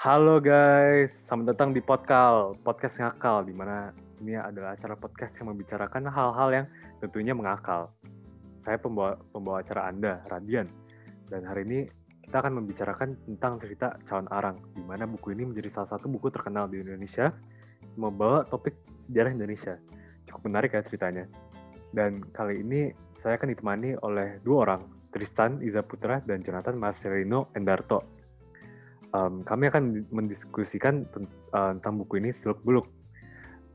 [0.00, 3.92] Halo guys, selamat datang di Podkal, podcast ngakal, di mana
[4.24, 6.66] ini adalah acara podcast yang membicarakan hal-hal yang
[7.04, 7.92] tentunya mengakal.
[8.56, 10.72] Saya pembawa, pembawa acara Anda, Radian,
[11.28, 11.78] dan hari ini
[12.24, 16.32] kita akan membicarakan tentang cerita Cawan Arang, di mana buku ini menjadi salah satu buku
[16.32, 17.36] terkenal di Indonesia,
[18.00, 19.76] membawa topik sejarah Indonesia.
[20.24, 21.28] Cukup menarik ya ceritanya.
[21.92, 22.88] Dan kali ini
[23.20, 28.19] saya akan ditemani oleh dua orang, Tristan Iza Putra dan Jonathan Marcelino Endarto
[29.14, 31.06] um, kami akan mendiskusikan
[31.54, 32.86] uh, tentang buku ini seluk beluk,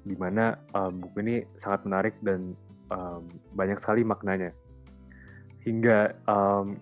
[0.04, 2.54] di mana um, buku ini sangat menarik dan
[2.92, 4.52] um, banyak sekali maknanya.
[5.66, 6.78] Hingga um,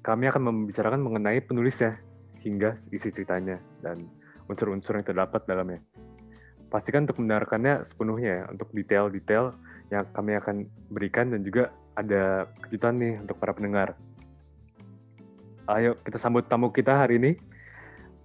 [0.00, 1.98] kami akan membicarakan mengenai penulisnya,
[2.40, 4.08] hingga isi ceritanya dan
[4.48, 5.82] unsur-unsur yang terdapat dalamnya.
[6.70, 9.58] Pastikan untuk mendengarkannya sepenuhnya ya, untuk detail-detail
[9.90, 10.56] yang kami akan
[10.86, 13.98] berikan dan juga ada kejutan nih untuk para pendengar.
[15.66, 17.49] Ayo kita sambut tamu kita hari ini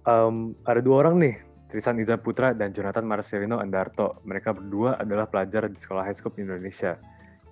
[0.06, 1.34] um, ada dua orang nih,
[1.68, 4.22] Tristan Iza Putra dan Jonathan Marcelino Andarto.
[4.22, 6.96] Mereka berdua adalah pelajar di sekolah high school Indonesia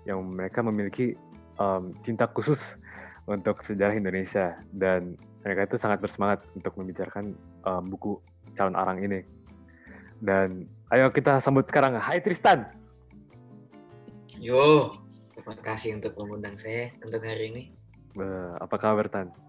[0.07, 1.19] yang mereka memiliki
[1.59, 2.63] um, cinta khusus
[3.27, 8.17] untuk sejarah Indonesia dan mereka itu sangat bersemangat untuk membicarakan um, buku
[8.57, 9.21] calon arang ini.
[10.23, 11.99] Dan ayo kita sambut sekarang.
[12.01, 12.65] Hai Tristan.
[14.41, 14.95] Yo,
[15.37, 17.63] terima kasih untuk mengundang saya untuk hari ini.
[18.63, 19.44] apa kabar Tan?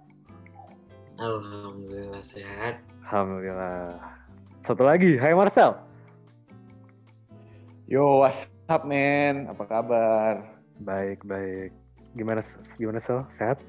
[1.15, 2.83] Alhamdulillah sehat.
[3.07, 3.95] Alhamdulillah.
[4.59, 5.71] Satu lagi, Hai Marcel.
[7.87, 9.47] Yo, what's up, man?
[9.47, 10.43] Apa kabar?
[10.83, 11.71] Baik, baik.
[12.19, 12.43] Gimana
[12.75, 13.23] gimana Sel?
[13.31, 13.63] Sehat?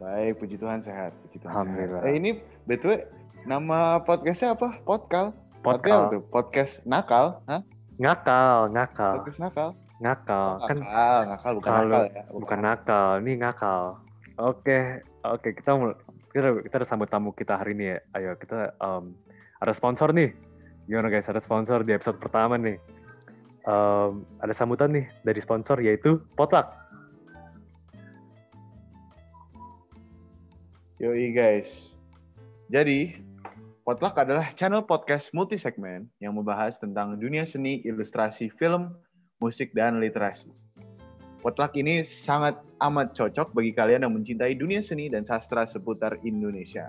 [0.00, 1.12] Baik, puji Tuhan sehat.
[1.28, 2.00] Puji Tuhan Alhamdulillah.
[2.00, 2.12] Sehat.
[2.12, 2.30] Eh, ini
[2.64, 3.04] BTW
[3.44, 4.80] nama podcastnya apa?
[4.80, 5.36] Podkal.
[5.60, 6.08] Podkal.
[6.08, 6.24] tuh?
[6.32, 7.60] Podcast nakal, Hah?
[8.00, 9.14] Ngakal, ngakal.
[9.20, 9.68] Podcast nakal.
[10.00, 10.48] Ngakal.
[10.56, 12.22] Oh, kan nakal, nakal bukan kalau nakal ya.
[12.32, 13.82] bukan nakal, ini ngakal.
[14.34, 14.80] Oke,
[15.24, 15.98] oke kita mul-
[16.34, 17.98] kita kita ada sambut tamu kita hari ini ya.
[18.18, 19.16] Ayo kita um,
[19.62, 20.36] ada sponsor nih.
[20.84, 21.30] Gimana guys?
[21.30, 22.76] Ada sponsor di episode pertama nih.
[23.64, 26.68] Um, ada sambutan nih dari sponsor yaitu Potluck.
[31.00, 31.68] Yoi guys.
[32.72, 33.20] Jadi,
[33.84, 38.88] Potluck adalah channel podcast multi segmen yang membahas tentang dunia seni, ilustrasi, film,
[39.36, 40.48] musik, dan literasi.
[41.44, 46.88] Potluck ini sangat amat cocok bagi kalian yang mencintai dunia seni dan sastra seputar Indonesia.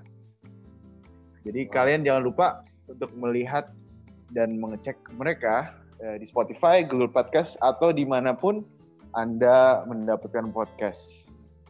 [1.43, 2.47] Jadi kalian jangan lupa
[2.87, 3.75] untuk melihat
[4.31, 8.63] dan mengecek mereka eh, di Spotify, Google Podcast, atau di mana pun
[9.11, 11.03] Anda mendapatkan podcast.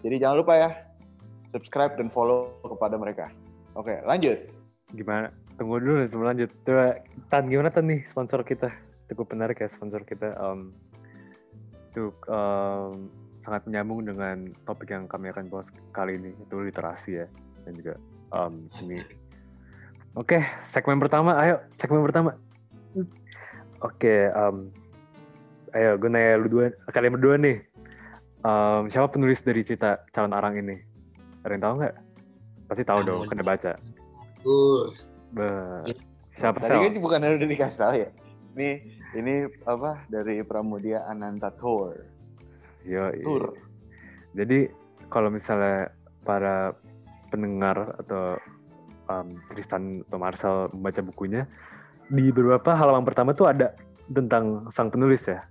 [0.05, 0.69] Jadi jangan lupa ya,
[1.57, 3.33] subscribe dan follow kepada mereka.
[3.73, 4.37] Oke, lanjut.
[4.93, 5.33] Gimana?
[5.57, 6.53] Tunggu dulu sebelum lanjut.
[6.61, 7.01] Coba
[7.33, 8.69] Tan gimana Tan nih sponsor kita?
[9.09, 10.37] Cukup menarik ya sponsor kita.
[10.37, 10.69] Um,
[11.95, 13.07] itu um,
[13.39, 17.27] sangat menyambung dengan topik yang kami akan bahas kali ini itu literasi ya
[17.63, 17.95] dan juga
[18.35, 18.99] um, seni.
[20.19, 22.35] Oke, segmen pertama, ayo segmen pertama.
[23.79, 24.75] Oke, um,
[25.71, 27.63] ayo gue nanya lu dua, kalian berdua nih.
[28.43, 30.75] Um, siapa penulis dari cerita calon arang ini?
[31.47, 31.95] Yang tahu nggak?
[32.67, 33.71] Pasti tahu dong, udah baca.
[34.43, 34.91] Tuh,
[35.31, 35.95] Be-
[36.35, 38.09] siapa Tadi kan bukan udah dikasih tahu ya.
[38.55, 38.71] Ini
[39.19, 41.91] ini apa dari Pramudia Ananta Tour.
[42.87, 43.51] Yo, Tour.
[44.31, 44.71] Jadi
[45.11, 45.91] kalau misalnya
[46.23, 46.71] para
[47.27, 48.39] pendengar atau
[49.11, 51.43] um, Tristan atau Marcel membaca bukunya,
[52.07, 53.75] di beberapa halaman pertama tuh ada
[54.07, 55.43] tentang sang penulis ya.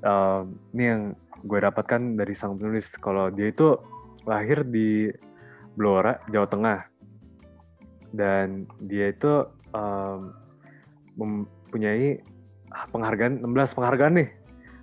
[0.00, 1.02] Um, ini yang
[1.44, 2.96] gue dapatkan dari sang penulis.
[2.96, 3.76] Kalau dia itu
[4.24, 5.12] lahir di
[5.76, 6.80] Blora, Jawa Tengah.
[8.08, 9.44] Dan dia itu
[9.76, 10.32] um,
[11.12, 12.37] mempunyai
[12.70, 14.28] penghargaan 16 penghargaan nih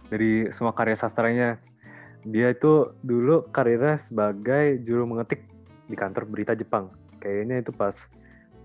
[0.09, 1.49] dari semua karya sastranya.
[2.25, 5.45] Dia itu dulu karirnya sebagai juru mengetik
[5.85, 6.89] di kantor berita Jepang.
[7.21, 7.93] Kayaknya itu pas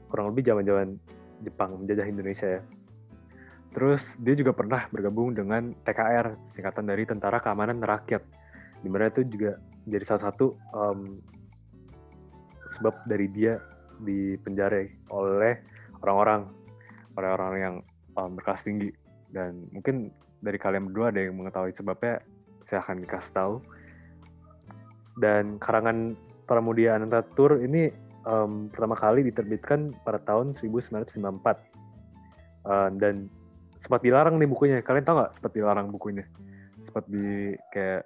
[0.08, 0.96] kurang lebih zaman-zaman
[1.44, 2.62] Jepang menjajah Indonesia ya.
[3.70, 8.24] Terus dia juga pernah bergabung dengan TKR, singkatan dari Tentara Keamanan Rakyat.
[8.80, 11.20] Di mana itu juga jadi salah satu um,
[12.70, 13.60] sebab dari dia
[14.00, 15.60] di penjara oleh
[16.00, 16.48] orang-orang
[17.18, 17.74] orang-orang yang
[18.16, 18.88] um, berkelas tinggi
[19.30, 20.10] dan mungkin
[20.40, 22.22] dari kalian berdua ada yang mengetahui sebabnya
[22.64, 23.54] saya akan dikasih tahu.
[25.20, 26.16] Dan karangan
[26.48, 27.92] Pramudia Ananta Tour ini
[28.24, 31.70] um, pertama kali diterbitkan pada tahun 1994
[32.60, 33.24] Uh, dan
[33.72, 34.84] sempat dilarang nih bukunya.
[34.84, 36.28] Kalian tahu nggak sempat dilarang bukunya?
[36.84, 38.04] Sempat di kayak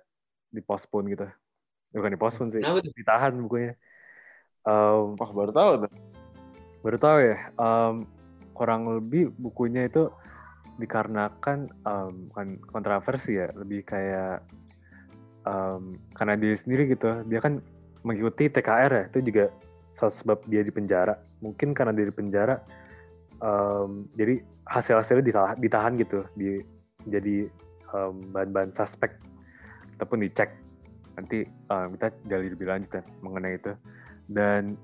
[0.55, 1.27] di postpone gitu
[1.95, 2.61] bukan di postpone sih.
[2.61, 3.73] Kenapa ditahan bukunya.
[4.67, 5.93] Um, Wah, baru tahu tuh.
[6.83, 7.37] baru tahu ya.
[7.57, 7.95] Um,
[8.53, 10.11] kurang lebih bukunya itu
[10.81, 14.43] dikarenakan um, bukan kontroversi ya lebih kayak
[15.47, 17.63] um, karena dia sendiri gitu dia kan
[18.05, 19.45] mengikuti TKR ya itu juga
[19.95, 21.15] sebab dia di penjara.
[21.39, 22.59] Mungkin karena dia di penjara,
[23.39, 26.59] um, jadi hasil-hasilnya ditahan, ditahan gitu, di,
[27.07, 27.47] jadi
[27.95, 29.15] um, bahan-bahan suspek
[29.97, 30.51] ataupun dicek.
[31.15, 33.73] Nanti um, kita gali lebih lanjut ya mengenai itu.
[34.25, 34.81] Dan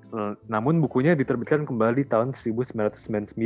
[0.53, 3.41] namun bukunya diterbitkan kembali tahun 1999.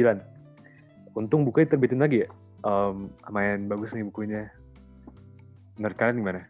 [1.14, 2.28] Untung bukunya terbitin lagi ya.
[2.66, 4.50] Um, lumayan bagus nih bukunya.
[5.78, 6.42] Menurut kalian gimana?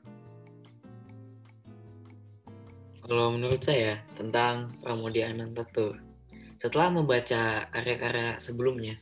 [3.04, 6.00] Kalau menurut saya tentang Pramudia Anantatur,
[6.56, 8.96] setelah membaca karya-karya sebelumnya,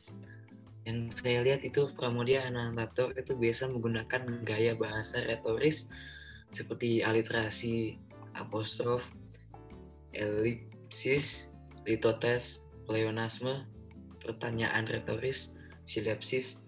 [0.83, 5.87] yang saya lihat itu Pramudia Anantatur itu biasa menggunakan gaya bahasa retoris
[6.51, 7.95] seperti aliterasi,
[8.35, 9.07] apostrof,
[10.11, 11.47] elipsis,
[11.87, 13.63] litotes, pleonasme,
[14.23, 16.63] pertanyaan retoris, silapsis,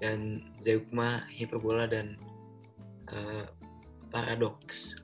[0.00, 2.20] dan zeugma, hiperbola, dan
[3.12, 3.48] uh,
[4.12, 4.96] paradoks.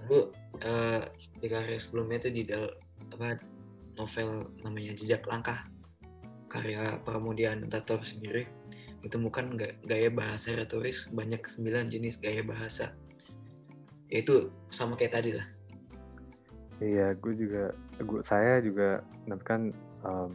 [0.00, 0.32] Lalu
[0.64, 1.04] uh,
[1.38, 2.66] di karya sebelumnya itu di dal
[3.14, 3.38] apa
[3.98, 5.66] novel namanya Jejak Langkah
[6.48, 8.48] karya Pramudia Anantatur sendiri
[9.04, 9.54] ditemukan
[9.86, 12.94] gaya bahasa retoris banyak sembilan jenis gaya bahasa
[14.10, 15.46] yaitu sama kayak tadi lah
[16.82, 17.70] iya gue juga
[18.02, 19.02] gue saya juga
[19.46, 19.70] kan
[20.02, 20.32] um,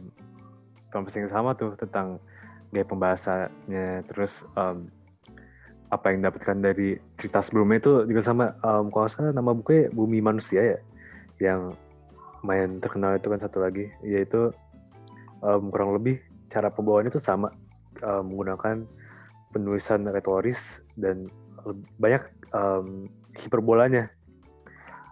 [0.94, 2.22] yang sama tuh tentang
[2.70, 4.86] gaya pembahasannya terus um,
[5.90, 10.18] apa yang dapatkan dari cerita sebelumnya itu juga sama um, kalau saya nama bukunya Bumi
[10.18, 10.78] Manusia ya
[11.38, 11.74] yang
[12.42, 14.50] main terkenal itu kan satu lagi yaitu
[15.42, 16.18] um, kurang lebih
[16.50, 17.54] cara pembawaan itu sama
[18.02, 18.82] um, menggunakan
[19.54, 21.30] penulisan retoris dan
[21.96, 23.06] banyak um,
[23.38, 24.10] hiperbolanya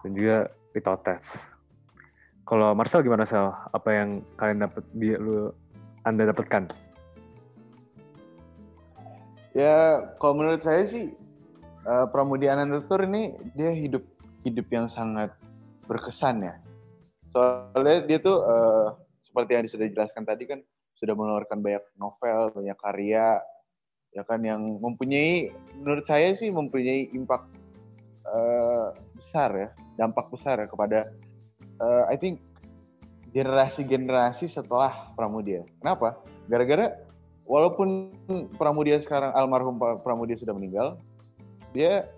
[0.02, 1.49] dan juga litotes.
[2.43, 3.55] Kalau Marcel gimana sel?
[3.70, 5.55] Apa yang kalian dapat dia lu
[6.03, 6.71] anda dapatkan?
[9.53, 11.13] Ya, kalau menurut saya sih
[11.85, 14.03] uh, Pramudia Anantatur ini dia hidup
[14.43, 15.31] hidup yang sangat
[15.85, 16.55] berkesan ya.
[17.31, 20.61] Soalnya dia tuh uh, seperti yang sudah dijelaskan tadi kan
[20.97, 23.43] sudah mengeluarkan banyak novel, banyak karya,
[24.13, 25.51] ya kan yang mempunyai
[25.81, 27.49] menurut saya sih mempunyai impact
[28.29, 29.69] uh, besar ya,
[30.01, 31.13] dampak besar ya kepada
[31.81, 32.41] uh, I think
[33.32, 35.64] generasi-generasi setelah Pramudia.
[35.81, 36.20] Kenapa?
[36.49, 37.00] Gara-gara
[37.49, 38.12] walaupun
[38.61, 41.00] Pramudia sekarang almarhum Pramudia sudah meninggal,
[41.73, 42.08] dia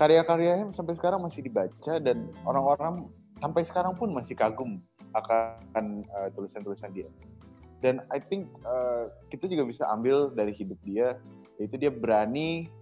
[0.00, 3.08] karya-karyanya sampai sekarang masih dibaca dan orang-orang
[3.40, 4.80] sampai sekarang pun masih kagum
[5.12, 7.08] akan uh, tulisan-tulisan dia.
[7.84, 11.20] Dan I think uh, kita juga bisa ambil dari hidup dia,
[11.60, 12.72] yaitu dia berani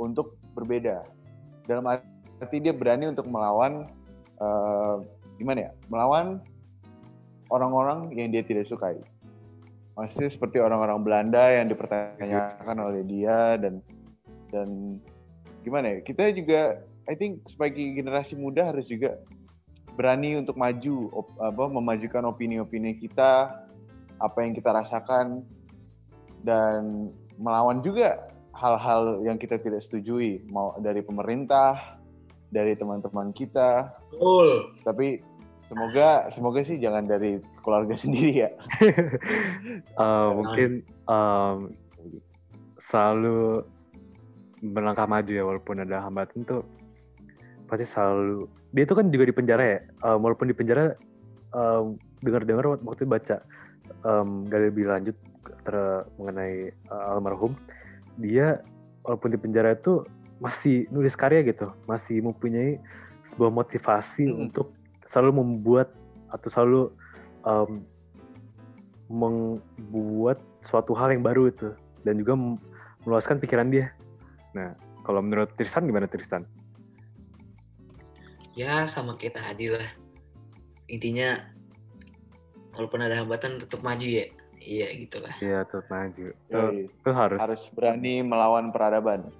[0.00, 1.04] untuk berbeda.
[1.68, 3.88] Dalam arti dia berani untuk melawan
[4.40, 5.04] uh,
[5.36, 5.72] gimana ya?
[5.92, 6.40] Melawan
[7.50, 8.98] orang-orang yang dia tidak sukai
[9.96, 13.80] maksudnya seperti orang-orang Belanda yang dipertanyakan oleh dia dan
[14.52, 15.00] dan
[15.64, 19.18] gimana ya kita juga I think sebagai generasi muda harus juga
[19.96, 23.64] berani untuk maju op, apa memajukan opini-opini kita
[24.20, 25.42] apa yang kita rasakan
[26.44, 27.10] dan
[27.40, 31.96] melawan juga hal-hal yang kita tidak setujui mau dari pemerintah
[32.52, 34.76] dari teman-teman kita Betul.
[34.84, 35.24] tapi
[35.66, 38.50] Semoga semoga sih jangan dari keluarga sendiri ya.
[39.98, 41.74] uh, mungkin um,
[42.78, 43.66] selalu
[44.62, 46.62] melangkah maju ya walaupun ada hambatan tuh
[47.66, 50.94] pasti selalu dia itu kan juga di penjara ya um, walaupun di penjara
[51.50, 53.42] um, dengar-dengar waktu baca
[54.06, 55.16] um, gak lebih lanjut
[55.66, 55.76] ter
[56.18, 57.58] mengenai uh, almarhum
[58.18, 58.62] dia
[59.02, 60.06] walaupun di penjara itu
[60.38, 62.78] masih nulis karya gitu masih mempunyai
[63.26, 64.44] sebuah motivasi hmm.
[64.48, 64.75] untuk
[65.06, 65.94] selalu membuat
[66.28, 66.82] atau selalu
[67.46, 67.86] um,
[69.06, 71.70] membuat suatu hal yang baru itu
[72.02, 72.34] dan juga
[73.06, 73.94] meluaskan pikiran dia.
[74.52, 74.74] Nah,
[75.06, 76.42] kalau menurut Tristan gimana Tristan?
[78.58, 79.86] Ya sama kita tadi lah.
[80.90, 81.38] Intinya
[82.74, 84.26] walaupun ada hambatan tetap maju ya.
[84.58, 85.34] Iya gitulah.
[85.38, 86.26] Iya tetap maju.
[86.34, 86.58] Itu,
[86.90, 89.30] itu harus harus berani melawan peradaban.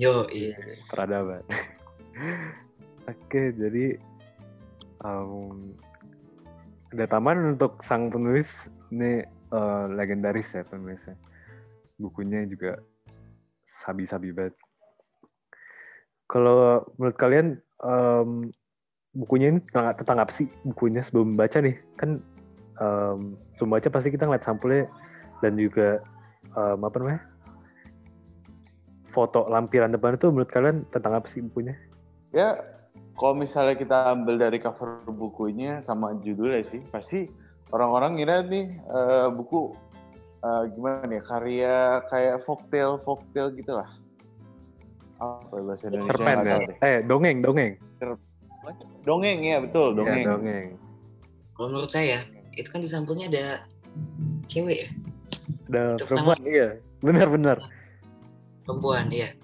[0.00, 0.56] Yo, iya.
[0.90, 1.44] Peradaban.
[3.10, 4.00] Oke, jadi
[5.04, 5.76] um,
[6.90, 9.22] ada taman untuk sang penulis ini
[9.54, 11.14] uh, legendaris ya penulisnya.
[12.00, 12.80] Bukunya juga
[13.62, 14.56] sabi-sabi banget.
[16.30, 18.50] Kalau menurut kalian um,
[19.14, 21.76] bukunya ini tentang, tentang apa sih bukunya sebelum membaca nih?
[21.98, 22.22] Kan
[22.78, 24.86] um, sebelum baca pasti kita ngeliat sampulnya
[25.42, 26.02] dan juga
[26.54, 27.22] um, apa namanya?
[29.10, 31.74] Foto lampiran depan itu menurut kalian tentang apa sih bukunya?
[32.30, 32.62] Ya
[33.20, 37.28] kalau misalnya kita ambil dari cover bukunya sama judulnya sih, pasti
[37.68, 39.76] orang-orang ngira nih uh, buku
[40.40, 41.76] uh, gimana ya karya
[42.08, 43.92] kayak folktale folktale gitu lah.
[45.20, 46.16] Apa oh, bahasa Indonesia?
[46.16, 46.56] Cerpen ya?
[46.80, 47.72] Eh dongeng dongeng.
[49.04, 50.24] Dongeng ya betul iya, dongeng.
[50.24, 50.66] Ya, dongeng.
[51.52, 52.24] Kalau menurut saya,
[52.56, 53.68] itu kan di sampulnya ada
[54.48, 54.88] cewek ya,
[55.68, 56.80] Ada perempuan, iya.
[57.04, 57.60] Benar-benar.
[58.64, 59.36] perempuan, iya.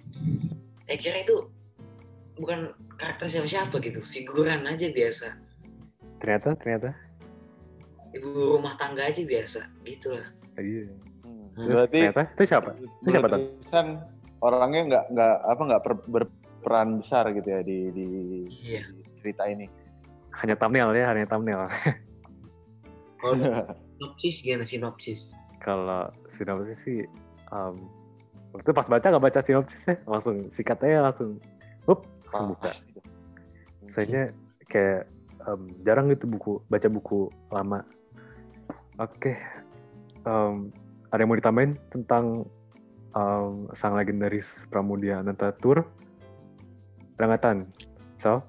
[0.89, 1.45] Saya kira itu
[2.41, 5.37] bukan karakter siapa-siapa gitu, figuran aja biasa.
[6.21, 6.91] Ternyata, ternyata.
[8.17, 10.27] Ibu rumah tangga aja biasa, gitu lah.
[10.57, 10.89] Iya.
[11.23, 11.53] Hmm.
[11.53, 12.71] Terus Berarti ternyata, itu siapa?
[12.77, 13.41] Itu siapa, Tan?
[13.61, 13.87] Tristan
[14.41, 18.07] orangnya nggak nggak apa nggak per- berperan besar gitu ya di di,
[18.49, 18.83] Iya.
[18.89, 19.67] di cerita ini.
[20.37, 21.69] Hanya thumbnail ya, hanya thumbnail.
[23.21, 23.37] Kalau
[23.97, 25.21] sinopsis gimana sinopsis?
[25.61, 27.05] Kalau sinopsis sih,
[27.53, 27.89] um,
[28.53, 31.41] waktu pas baca nggak baca sinopsisnya, langsung sikat aja langsung,
[31.89, 32.05] up,
[32.37, 32.71] langsung buka.
[33.89, 34.37] Sayangnya
[34.69, 35.09] kayak
[35.49, 37.81] em, jarang gitu buku baca buku lama.
[39.01, 39.37] Oke,
[40.27, 40.75] Em,
[41.15, 42.43] ada yang mau ditambahin tentang
[43.15, 45.87] em, sang legendaris Pramudia Anantatur?
[47.17, 47.59] Ada nggak, Tan?
[48.19, 48.43] So,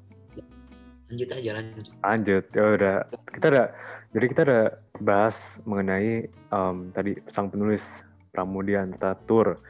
[1.08, 1.86] Lanjut aja lanjut.
[2.04, 2.44] lanjut.
[2.52, 2.96] Ya udah,
[3.32, 3.64] kita ada,
[4.12, 4.62] jadi kita ada
[5.00, 8.02] bahas mengenai em, tadi sang penulis
[8.34, 9.62] Pramudia Anantatur.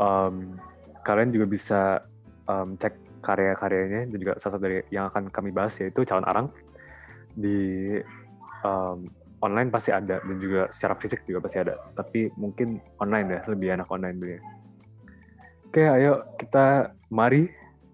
[0.00, 0.56] Em,
[1.04, 1.80] kalian juga bisa
[2.48, 6.48] em, cek karya-karyanya dan juga salah satu dari yang akan kami bahas yaitu Calon Arang.
[7.36, 8.00] Di
[8.64, 8.98] em,
[9.40, 11.78] online pasti ada dan juga secara fisik juga pasti ada.
[11.94, 14.42] Tapi mungkin online ya lebih enak online dulu ya.
[15.70, 17.48] Oke ayo kita mari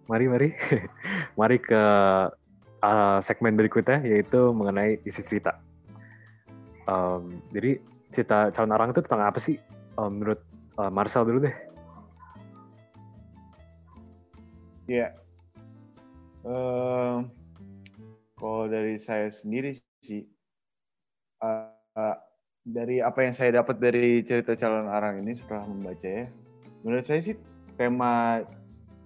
[0.07, 0.49] mari mari.
[1.37, 1.83] Mari ke
[2.81, 5.61] uh, segmen berikutnya yaitu mengenai isi cerita.
[6.89, 7.77] Em, jadi
[8.09, 9.61] cerita calon arang itu tentang apa sih?
[10.01, 10.41] Em, menurut
[10.81, 11.66] uh, Marcel dulu deh
[14.87, 15.19] Iya.
[16.47, 17.27] Em,
[18.39, 19.75] kalau dari saya sendiri
[20.07, 20.23] sih,
[21.43, 22.17] eh, eh,
[22.63, 26.27] dari apa yang saya dapat dari cerita calon arang ini setelah membaca ya,
[26.87, 27.37] menurut saya sih
[27.75, 28.43] tema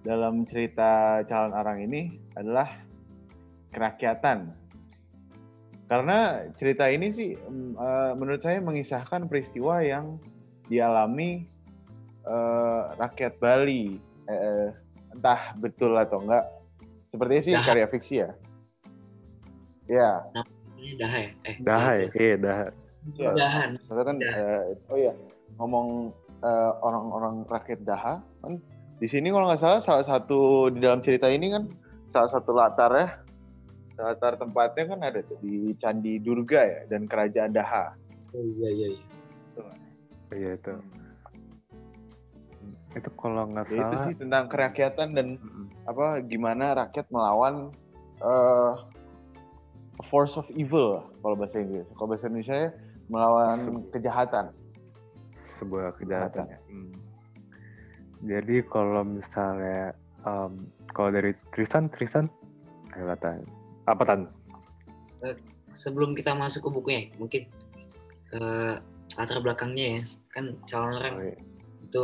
[0.05, 2.69] dalam cerita calon arang ini adalah
[3.73, 4.53] kerakyatan.
[5.89, 7.35] Karena cerita ini sih
[8.15, 10.21] menurut saya mengisahkan peristiwa yang
[10.69, 11.49] dialami
[12.21, 13.97] eh, rakyat Bali.
[14.29, 14.69] Eh,
[15.11, 16.45] entah betul atau enggak.
[17.11, 17.65] Sepertinya sih Dah.
[17.67, 18.29] karya fiksi ya.
[19.91, 20.11] Ya,
[20.79, 21.29] Ini dah ya?
[21.43, 23.31] Eh, dah ya iya dah ya.
[23.33, 23.69] Dahan.
[23.89, 25.13] Soalnya kan, eh, oh iya,
[25.57, 28.53] ngomong eh, orang-orang rakyat Daha, kan
[29.01, 31.65] di sini kalau nggak salah salah satu di dalam cerita ini kan
[32.13, 33.07] salah satu latar ya,
[33.97, 37.97] latar tempatnya kan ada tuh di Candi Durga ya dan Kerajaan Daha.
[38.37, 39.05] Oh iya iya iya.
[40.31, 40.73] iya itu
[42.91, 45.65] itu kalau nggak Ya, itu salah sih tentang kerakyatan dan Mm-mm.
[45.87, 47.71] apa gimana rakyat melawan
[48.19, 48.73] eh,
[49.95, 51.87] a force of evil kalau bahasa Inggris.
[51.95, 52.69] Kalau bahasa Indonesia ya,
[53.07, 54.45] melawan Sebu- kejahatan.
[55.41, 56.45] sebuah kejahatan.
[56.47, 56.59] ya.
[56.69, 56.93] Hmm.
[58.21, 62.29] Jadi kalau misalnya em, kalau dari Tristan, Tristan,
[63.89, 64.29] apa tan?
[65.71, 67.47] Sebelum kita masuk ke bukunya, mungkin
[68.35, 68.75] eh,
[69.17, 71.37] latar belakangnya ya, kan calon orang Oh, iya.
[71.81, 72.03] itu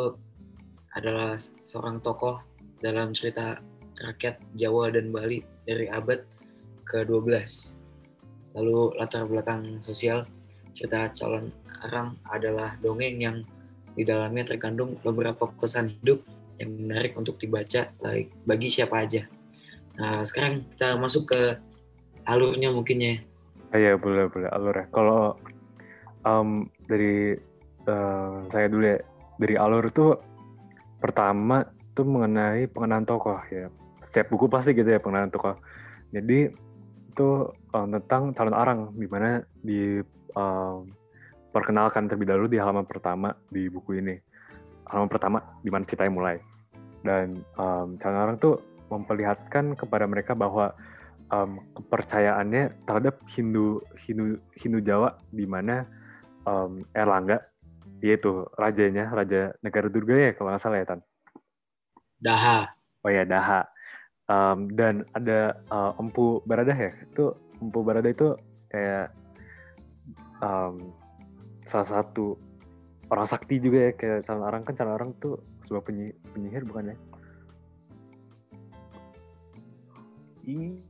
[0.98, 2.42] adalah seorang tokoh
[2.82, 3.62] dalam cerita
[4.02, 6.22] rakyat Jawa dan Bali dari abad
[6.86, 7.34] ke-12.
[8.58, 10.26] Lalu latar belakang sosial
[10.74, 11.54] cerita calon
[11.86, 13.38] arang adalah dongeng yang
[13.98, 16.22] di dalamnya terkandung beberapa pesan hidup
[16.58, 19.26] yang menarik untuk dibaca like, bagi siapa aja.
[19.98, 21.42] Nah, sekarang kita masuk ke
[22.30, 23.16] alurnya mungkin ya.
[23.74, 24.86] Ah, Iya boleh boleh alur ya.
[24.94, 25.22] Kalau
[26.26, 27.34] em, dari
[27.90, 28.98] eh, saya dulu ya
[29.38, 30.14] dari alur itu
[30.98, 31.66] pertama
[31.98, 33.70] itu mengenai pengenalan tokoh ya.
[34.06, 35.58] Setiap buku pasti gitu ya pengenalan tokoh.
[36.14, 36.50] Jadi
[37.10, 37.30] itu
[37.74, 40.02] em, tentang calon arang di mana di
[41.50, 44.14] perkenalkan terlebih dahulu di halaman pertama di buku ini.
[44.86, 46.38] Halaman pertama di mana ceritanya mulai.
[47.02, 48.62] Dan em, calon arang tuh
[48.94, 50.78] memperlihatkan kepada mereka bahwa
[51.34, 55.90] em, kepercayaannya terhadap Hindu Hindu Hindu Jawa di mana
[56.46, 57.42] em, Erlangga
[58.04, 61.02] yaitu rajanya raja negara Durga ya kalau nggak salah ya Tan.
[62.22, 62.58] Daha.
[63.06, 63.66] Oh ya Daha.
[64.28, 67.32] Em, dan ada eh, Empu Barada ya itu
[67.64, 68.36] Empu Barada itu
[68.68, 69.16] kayak
[70.44, 70.92] em,
[71.64, 72.36] salah satu
[73.08, 76.92] orang sakti juga ya kayak calon orang kan calon orang tuh sebuah penyi- penyihir bukan
[76.92, 76.98] ya?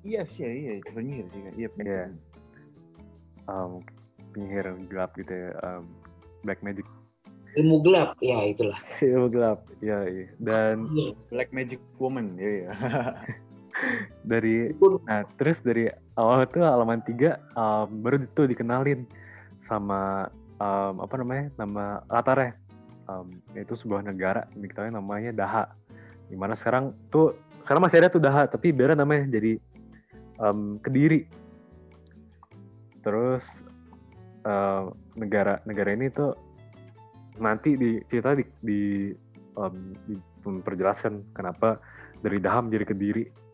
[0.06, 1.54] Iya sih, iya, penyihir sih kan.
[1.58, 1.94] Iya, penyihir.
[1.94, 2.06] Iya.
[3.48, 3.72] Em,
[4.34, 5.84] penyihir gelap gitu ya em,
[6.46, 6.86] black magic
[7.58, 8.78] Ilmu gelap, ya itulah.
[9.02, 9.66] ilmu gelap.
[9.82, 10.30] Ya iya.
[10.38, 10.86] dan
[11.34, 12.70] Black Magic Woman, iya, iya.
[14.32, 14.74] dari
[15.06, 15.86] nah terus dari
[16.18, 19.06] awal itu halaman tiga em, baru itu dikenalin
[19.62, 20.30] sama
[20.62, 22.54] em, apa namanya nama latarnya.
[23.10, 24.46] Em, yaitu sebuah negara.
[24.54, 25.74] Yang diketahui namanya Daha.
[26.30, 27.34] Di mana sekarang tuh
[27.66, 29.26] sekarang masih ada tuh Daha tapi biar namanya.
[29.26, 29.58] Jadi
[30.38, 31.26] em, Kediri.
[33.02, 33.66] Terus
[34.46, 34.84] eh,
[35.18, 36.47] negara negara ini tuh
[37.40, 38.82] nanti di cerita di, di,
[39.58, 39.76] em,
[40.44, 41.82] memperjelaskan kenapa
[42.18, 43.48] dari Daham jadi Kediri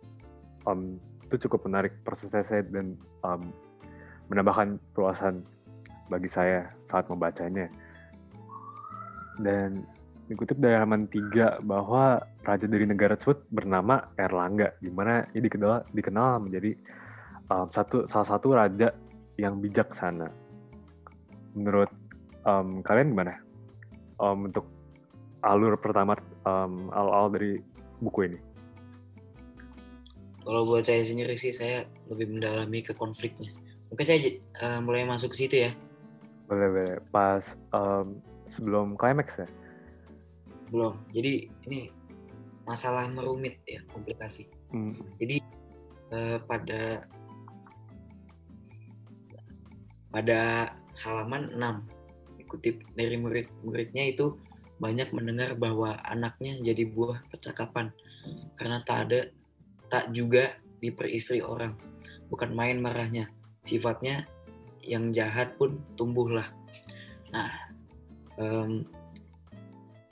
[0.64, 0.96] Em,
[1.28, 3.42] itu cukup menarik prosesnya saya dan em,
[4.32, 5.44] menambahkan perluasan
[6.08, 7.68] bagi saya saat membacanya
[9.40, 9.84] dan
[10.32, 15.84] dikutip dari halaman 3 bahwa raja dari negara tersebut bernama Erlangga di mana ia dikenal
[15.92, 16.72] dikenal menjadi
[17.52, 18.96] um, satu salah satu raja
[19.36, 20.32] yang bijaksana.
[21.60, 21.92] Menurut
[22.48, 23.36] um, kalian gimana?
[24.22, 24.70] Um, untuk
[25.44, 26.16] alur pertama
[26.48, 27.60] um, awal dari
[28.00, 28.40] buku ini?
[30.44, 33.56] Kalau buat saya sendiri sih saya lebih mendalami ke konfliknya.
[33.88, 35.72] Mungkin saya eh, mulai masuk ke situ ya.
[36.52, 36.98] Boleh, boleh.
[37.16, 39.48] Pas um, sebelum climax ya?
[40.68, 41.00] Belum.
[41.16, 41.88] Jadi ini
[42.68, 44.52] masalah merumit ya, komplikasi.
[44.76, 45.00] Hmm.
[45.16, 45.40] Jadi
[46.12, 47.08] eh, pada
[50.12, 52.03] pada halaman 6
[52.54, 54.38] dikutip dari murid-muridnya itu
[54.78, 57.90] banyak mendengar bahwa anaknya jadi buah percakapan.
[58.54, 59.20] Karena tak ada
[59.90, 61.74] tak juga diperistri orang.
[62.30, 63.34] Bukan main marahnya.
[63.66, 64.30] Sifatnya
[64.86, 66.46] yang jahat pun tumbuhlah.
[67.34, 67.50] Nah
[68.38, 68.86] em,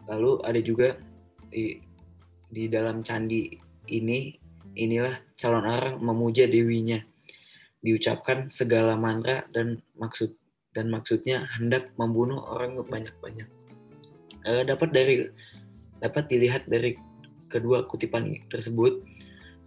[0.09, 0.97] lalu ada juga
[1.45, 1.77] di
[2.49, 3.53] di dalam candi
[3.93, 4.33] ini
[4.73, 6.97] inilah calon orang memuja dewinya.
[7.85, 10.40] Diucapkan segala mantra dan maksud
[10.71, 13.47] dan maksudnya hendak membunuh orang banyak-banyak.
[14.47, 15.29] Eh, dapat dari
[16.01, 16.97] dapat dilihat dari
[17.51, 19.03] kedua kutipan tersebut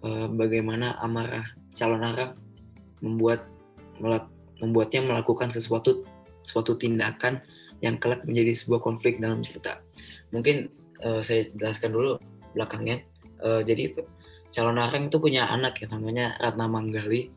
[0.03, 1.45] eh, bagaimana amarah
[1.77, 2.33] calon arang
[3.05, 3.47] membuat
[4.01, 6.03] melak- membuatnya melakukan sesuatu
[6.41, 7.45] suatu tindakan
[7.85, 9.85] yang kelak menjadi sebuah konflik dalam cerita.
[10.33, 10.73] Mungkin
[11.05, 12.17] eh, saya jelaskan dulu
[12.57, 13.05] belakangnya.
[13.45, 13.93] Eh, jadi
[14.55, 17.29] calon arang itu punya anak ya namanya Ratna Manggali.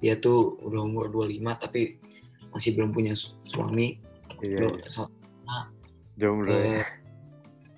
[0.00, 1.96] Dia tuh udah umur 25 tapi
[2.56, 4.00] masih belum punya su- suami.
[4.40, 4.88] Iya, Belum- iya.
[4.88, 5.12] so-
[6.16, 6.80] jomblo ya.
[6.80, 6.84] eh,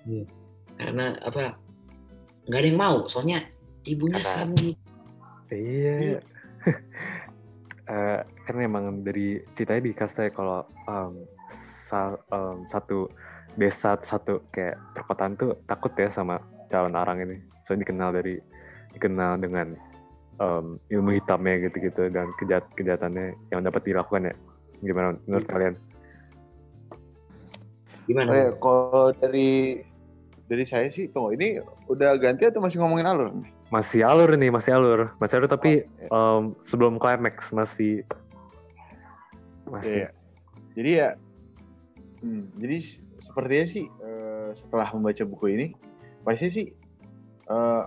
[0.07, 0.23] iya.
[0.79, 1.59] karena apa
[2.47, 3.43] nggak ada yang mau soalnya
[3.83, 4.69] ibunya Karena- sami
[5.51, 6.23] Iya.
[7.89, 11.25] Eh, kan emang dari ceritanya dikasih saya kalau em,
[11.89, 13.09] sa- em, satu
[13.57, 16.37] desa satu kayak perkotaan tuh takut ya sama
[16.69, 17.41] calon arang ini.
[17.65, 18.37] Soalnya dikenal dari
[18.93, 19.73] dikenal dengan
[20.37, 24.35] em, ilmu hitamnya gitu-gitu dan kejat kejahatannya yang dapat dilakukan ya.
[24.79, 25.53] Gimana menurut Iya.
[25.53, 25.75] kalian?
[28.09, 29.85] gimana ya, kalau dari
[30.49, 33.29] dari saya sih, tunggu ini udah ganti atau masih ngomongin alur?
[33.29, 33.53] nih?
[33.69, 35.13] Masih alur nih, masih alur.
[35.21, 36.41] Masih alur tapi Oh, iya.
[36.41, 38.01] em, sebelum climax masih
[39.69, 40.09] masih iya.
[40.73, 41.09] Jadi ya,
[42.25, 42.77] hmm, jadi
[43.29, 45.67] sepertinya sih eh, setelah membaca buku ini,
[46.25, 46.67] pasti sih
[47.45, 47.83] eh,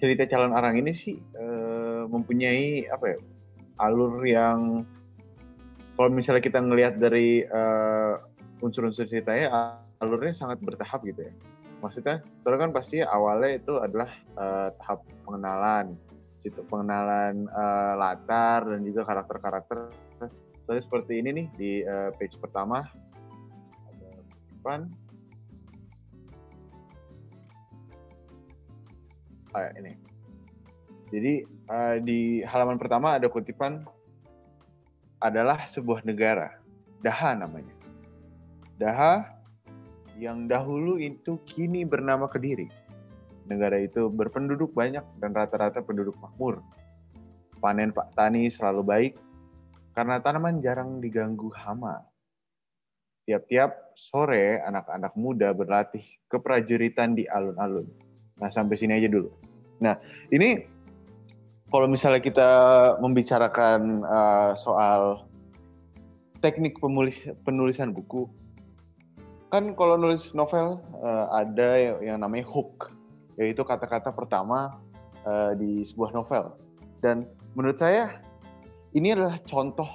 [0.00, 3.18] cerita calon arang ini sih eh, mempunyai apa ya
[3.76, 4.88] alur yang
[6.00, 8.14] kalau misalnya kita ngelihat dari eh,
[8.64, 11.32] unsur-unsur ceritanya alurnya sangat bertahap gitu ya.
[11.84, 15.92] Maksudnya, soalnya kan pasti awalnya itu adalah eh, tahap pengenalan,
[16.40, 19.92] situ pengenalan eh, latar dan juga karakter-karakter.
[20.64, 22.80] Soalnya seperti ini nih di eh, page pertama
[23.92, 24.80] ada kutipan.
[29.52, 29.92] Ah, ya, ini.
[31.12, 33.84] Jadi eh, di halaman pertama ada kutipan
[35.20, 36.56] adalah sebuah negara,
[37.00, 37.72] Daha namanya.
[38.76, 39.24] Daha
[40.20, 42.68] yang dahulu itu kini bernama Kediri.
[43.48, 46.60] Negara itu berpenduduk banyak dan rata-rata penduduk makmur.
[47.60, 49.12] Panen pak tani selalu baik
[49.96, 52.04] karena tanaman jarang diganggu hama.
[53.28, 57.88] Tiap-tiap sore anak-anak muda berlatih keprajuritan di alun-alun.
[58.40, 59.28] Nah sampai sini aja dulu.
[59.80, 59.96] Nah
[60.32, 60.64] ini
[61.70, 62.50] kalau misalnya kita
[62.98, 65.22] membicarakan uh, soal
[66.42, 67.14] teknik penulis,
[67.46, 68.26] penulisan buku,
[69.54, 72.90] kan kalau nulis novel uh, ada yang, yang namanya hook,
[73.38, 74.82] yaitu kata-kata pertama
[75.22, 76.58] uh, di sebuah novel.
[76.98, 78.18] Dan menurut saya
[78.90, 79.88] ini adalah contoh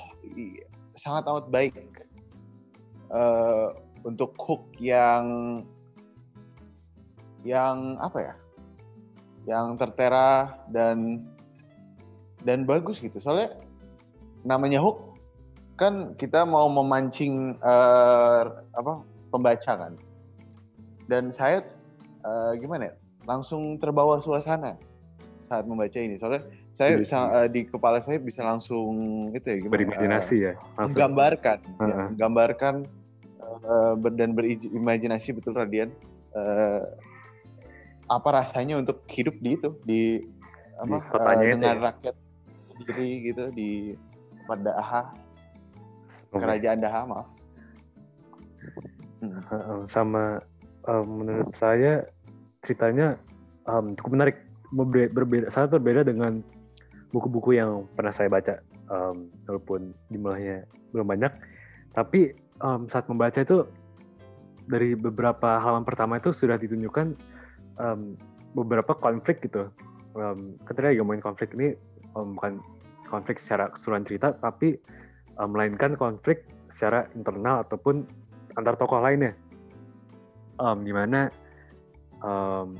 [0.96, 1.76] sangat amat baik
[3.12, 3.76] uh,
[4.08, 5.60] untuk hook yang
[7.44, 8.36] yang apa ya,
[9.44, 11.22] yang tertera dan
[12.46, 13.18] dan bagus gitu.
[13.20, 13.58] Soalnya
[14.46, 15.18] namanya hook
[15.76, 18.42] kan kita mau memancing eh,
[18.78, 19.02] apa
[19.34, 19.94] pembaca kan.
[21.10, 21.66] Dan saya
[22.24, 22.96] eh, gimana ya?
[23.26, 24.78] Langsung terbawa suasana
[25.50, 26.22] saat membaca ini.
[26.22, 26.46] Soalnya
[26.78, 28.94] saya Iya bisa eh, di kepala saya bisa langsung
[29.34, 29.76] itu ya gimana?
[29.82, 30.54] berimajinasi ya.
[30.54, 30.94] eh, Langsung.
[30.94, 32.08] menggambarkan, ya, Heeh.
[32.14, 32.76] menggambarkan
[34.00, 35.90] ber- dan berimajinasi betul Radian
[36.36, 36.84] eh,
[38.06, 40.02] apa rasanya untuk hidup di itu di
[40.78, 41.84] apa kotanya eh, itu dengan ya?
[41.90, 42.16] rakyat
[42.76, 43.96] sendiri gitu di
[44.46, 45.02] pada Aha
[46.36, 47.28] kerajaan Daha maaf.
[49.24, 49.88] Hmm.
[49.88, 50.44] Sama
[50.84, 52.04] em, menurut saya
[52.60, 53.16] ceritanya
[53.66, 54.38] em, cukup menarik.
[54.76, 56.44] Berbe- berbeda sangat berbeda dengan
[57.16, 61.34] buku-buku yang pernah saya baca Em, walaupun jumlahnya belum banyak.
[61.96, 63.66] Tapi em, saat membaca itu
[64.70, 67.18] dari beberapa halaman pertama itu sudah ditunjukkan
[67.82, 68.14] em,
[68.56, 69.70] beberapa konflik gitu.
[70.16, 71.76] Um, ketika lagi ngomongin konflik ini
[72.16, 72.54] em, bukan
[73.06, 74.76] konflik secara keseluruhan cerita tapi
[75.38, 78.06] em, melainkan konflik secara internal ataupun
[78.56, 79.36] antar tokoh lainnya.
[80.56, 81.28] Um, di mana
[82.24, 82.80] um,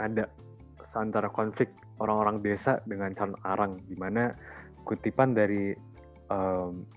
[0.00, 0.32] ada
[0.96, 1.68] antara konflik
[2.00, 4.32] orang-orang desa dengan calon arang di mana
[4.88, 5.76] kutipan dari
[6.32, 6.88] um,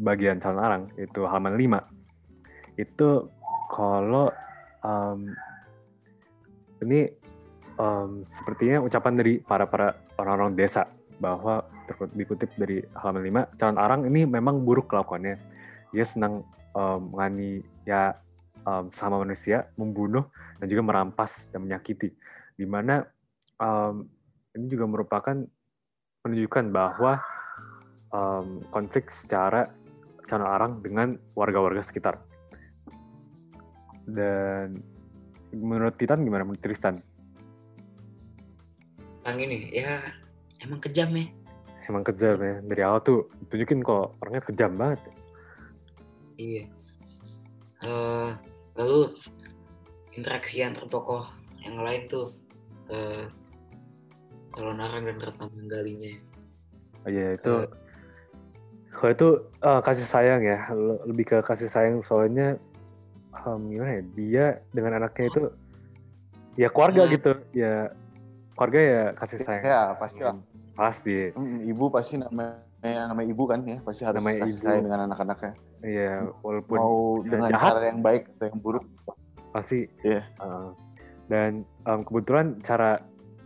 [0.00, 3.28] bagian calon arang itu halaman 5 itu
[3.68, 4.32] kalau
[4.80, 5.28] um,
[6.80, 7.12] ini
[7.76, 11.64] um, sepertinya ucapan dari para para orang-orang desa bahwa
[12.12, 15.38] dikutip dari halaman 5 calon arang ini memang buruk kelakuannya
[15.96, 16.44] dia senang
[16.76, 18.20] um, menganiaya
[18.66, 20.28] um, sama manusia, membunuh
[20.60, 22.12] dan juga merampas dan menyakiti.
[22.52, 23.00] Di mana
[23.56, 24.04] um,
[24.52, 25.36] ini juga merupakan
[26.26, 27.22] menunjukkan bahwa
[28.10, 29.70] um, konflik secara
[30.26, 32.18] calon arang dengan warga-warga sekitar.
[34.06, 34.82] Dan
[35.54, 36.98] menurut Titan gimana menurut Tristan?
[39.26, 39.98] Tentang ini ya
[40.62, 41.26] emang kejam ya.
[41.90, 45.02] Emang kejam ya dari awal tuh tunjukin kok orangnya kejam banget.
[46.38, 46.70] Iya.
[47.82, 48.30] Eh,
[48.78, 49.18] lalu
[50.14, 51.26] interaksi antar tokoh
[51.58, 52.30] yang lain tuh
[52.86, 53.26] eh
[54.54, 56.22] kalau Narang dan Ratna Manggalinya.
[57.02, 57.68] Oh, Iya itu Eh.
[58.94, 62.62] kalau itu eh, kasih sayang ya le- lebih ke kasih sayang soalnya
[63.42, 65.42] em, gimana ya dia dengan anaknya itu
[66.54, 67.14] ya keluarga Hmm.
[67.18, 67.90] gitu ya
[68.56, 70.34] keluarga ya kasih sayang Ya pasti lah.
[70.72, 72.64] pasti Mm, Ibu pasti namanya
[73.06, 74.62] namanya ibu kan ya pasti harus Namanya kasih ibu.
[74.62, 75.52] sayang dengan anak-anaknya.
[75.82, 77.70] ya walaupun Mau ya, dengan jahat.
[77.70, 78.84] cara yang baik atau yang buruk.
[79.48, 80.20] pasti Iya.
[80.20, 80.68] eh,
[81.26, 81.50] dan
[81.82, 83.00] em, kebetulan cara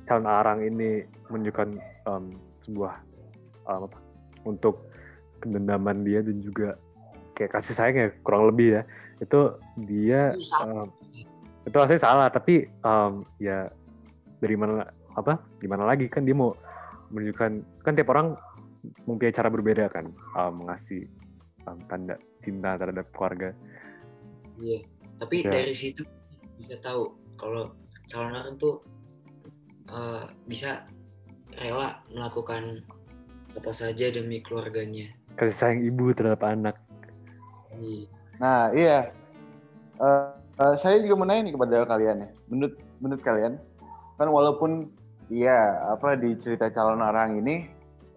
[0.04, 1.68] calon arang ini menunjukkan
[2.04, 2.24] em,
[2.58, 2.94] sebuah
[3.64, 3.98] em, apa
[4.42, 4.90] untuk
[5.38, 6.74] kedendaman dia dan juga
[7.32, 8.82] kayak kasih sayang ya kurang lebih ya
[9.18, 9.40] itu
[9.80, 10.86] dia em,
[11.62, 13.70] itu rasanya salah tapi em, ya
[14.36, 16.54] dari mana apa gimana lagi kan dia mau
[17.10, 17.50] menunjukkan
[17.82, 18.38] kan tiap orang
[19.04, 21.04] mempunyai cara berbeda kan em, mengasih
[21.64, 23.50] em, tanda cinta terhadap keluarga
[24.56, 24.84] Iya.
[25.16, 25.52] Tapi Ya.
[25.52, 26.04] dari situ
[26.56, 27.72] bisa tahu kalau
[28.06, 28.84] calon Narang tuh
[29.88, 30.84] eh, bisa
[31.56, 32.84] rela melakukan
[33.50, 35.10] apa saja demi keluarganya.
[35.34, 36.76] kasih sayang ibu terhadap anak
[37.74, 38.04] Iya.
[38.36, 38.98] Nah iya.
[39.96, 40.28] Eh,
[40.60, 42.30] eh, saya juga mau nanya nih kepada kalian ya.
[42.46, 43.52] Menurut menurut kalian
[44.14, 44.92] kan walaupun
[45.30, 47.70] iya apa di cerita calon arang ini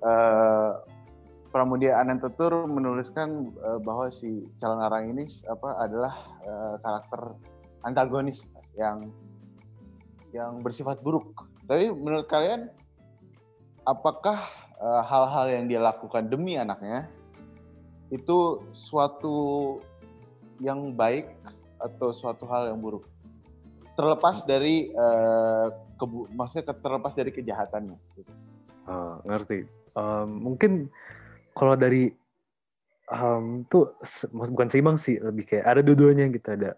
[0.04, 0.72] eh
[1.54, 7.22] Pramudia Anantatur menuliskan eh, bahwa si calon arang ini apa adalah eh, karakter
[7.86, 8.42] antagonis
[8.74, 9.14] yang
[10.34, 11.46] yang bersifat buruk.
[11.70, 12.74] Tapi menurut kalian
[13.86, 14.50] apakah
[14.82, 17.06] eh, hal-hal yang dia lakukan demi anaknya
[18.10, 19.78] itu suatu
[20.58, 21.30] yang baik
[21.78, 23.06] atau suatu hal yang buruk
[23.94, 27.98] terlepas dari eh, kebu maksudnya ke- terlepas dari kejahatannya.
[28.84, 29.60] Eh, ngerti.
[29.94, 30.72] Em, mungkin
[31.54, 32.12] kalau dari
[33.12, 33.94] em, tuh
[34.32, 36.48] bukan seimbang sih lebih kayak ada dua-duanya gitu.
[36.54, 36.76] Ada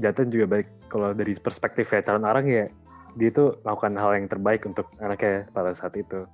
[0.00, 0.68] jatuh juga baik.
[0.88, 2.66] Kalau dari perspektif calon arang ya
[3.12, 6.24] dia itu melakukan hal yang terbaik untuk anaknya pada saat itu.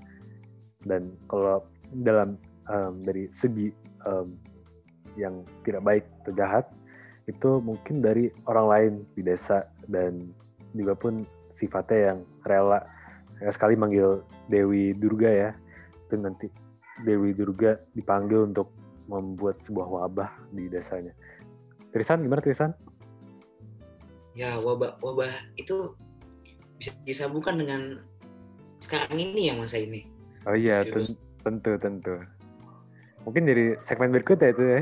[0.86, 2.38] Dan kalau dalam
[2.70, 3.74] em, dari segi
[4.06, 4.38] em,
[5.18, 6.66] yang tidak baik atau jahat
[7.28, 10.32] itu mungkin dari orang lain di desa dan
[10.72, 12.84] juga pun sifatnya yang rela
[13.52, 15.50] sekali manggil Dewi Durga ya
[16.08, 16.46] itu nanti
[17.04, 18.72] Dewi Durga dipanggil untuk
[19.08, 21.14] membuat sebuah wabah di desanya.
[21.94, 22.72] Trisan gimana Trisan?
[24.37, 25.96] Ya wabah wabah itu
[26.78, 28.04] bisa disambungkan dengan
[28.78, 30.06] sekarang ini ya masa ini.
[30.46, 31.14] Oh iya Virus.
[31.42, 32.14] tentu tentu.
[33.26, 34.80] Mungkin dari segmen berikut ya itu ya.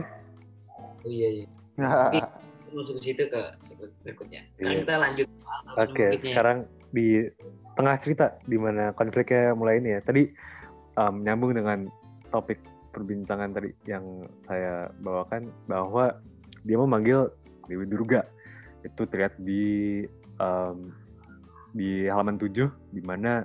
[0.77, 1.47] Oh iya iya.
[2.73, 3.43] Masuk ke situ ke
[4.03, 4.43] berikutnya.
[4.59, 4.83] Sekarang Iya.
[4.83, 5.27] kita lanjut.
[5.77, 6.35] Oke, bangkitnya.
[6.35, 6.59] sekarang
[6.91, 7.09] di
[7.77, 10.01] tengah cerita di mana konfliknya mulai ini ya.
[10.03, 10.23] Tadi
[10.97, 11.87] um, nyambung dengan
[12.33, 12.59] topik
[12.91, 16.17] perbincangan tadi yang saya bawakan bahwa
[16.65, 17.29] dia memanggil
[17.69, 18.25] Dewi Durga.
[18.83, 20.03] Itu terlihat di
[20.41, 20.95] um,
[21.77, 23.45] di halaman 7 di mana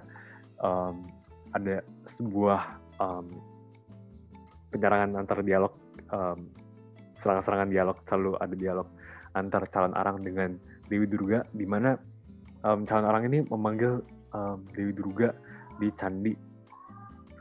[0.63, 1.03] um,
[1.51, 3.27] ada sebuah um,
[4.71, 5.75] penyerangan antar dialog
[6.15, 6.47] um,
[7.19, 8.87] serangan-serangan dialog selalu ada dialog
[9.37, 10.55] antar calon arang dengan
[10.87, 11.95] Dewi Durga di mana
[12.67, 14.03] um, calon arang ini memanggil
[14.35, 15.31] um, Dewi Durga
[15.79, 16.33] di candi.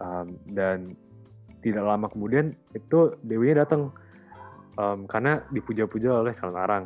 [0.01, 0.97] Um, dan
[1.61, 3.93] tidak lama kemudian itu dewinya datang
[4.81, 6.85] um, karena dipuja-puja oleh calon arang.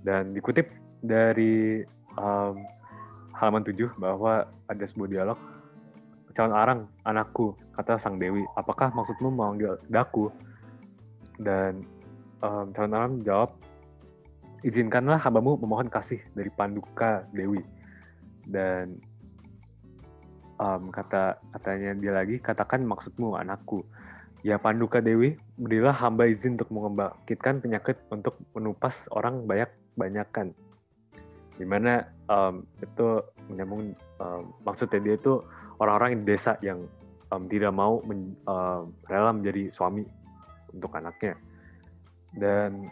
[0.00, 0.70] Dan dikutip
[1.04, 1.84] dari
[2.16, 2.56] um,
[3.36, 5.38] halaman 7 bahwa ada sebuah dialog
[6.36, 10.28] calon arang anakku kata sang dewi apakah maksudmu memanggil daku?
[11.40, 11.88] Dan
[12.44, 13.56] um, calon arang menjawab
[14.64, 17.60] izinkanlah hambamu memohon kasih dari panduka dewi.
[18.46, 19.00] Dan
[20.56, 23.84] um, kata katanya dia lagi katakan maksudmu anakku.
[24.46, 30.54] Ya panduka dewi berilah hamba izin untuk membangkitkan penyakit untuk menupas orang banyak banyakan.
[31.56, 35.40] Di mana um, itu menyambung um, maksudnya dia itu
[35.80, 36.84] orang-orang di desa yang
[37.32, 40.04] um, tidak mau men, um, rela menjadi suami
[40.70, 41.34] untuk anaknya.
[42.36, 42.86] Dan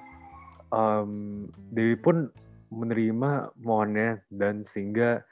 [0.74, 2.34] um, Dewi pun
[2.74, 5.22] menerima mohonnya dan sehingga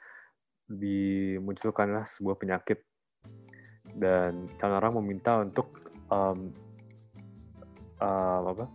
[0.71, 2.79] dimunculkanlah sebuah penyakit.
[3.93, 6.49] Dan calon orang meminta untuk um,
[7.99, 8.65] uh, apa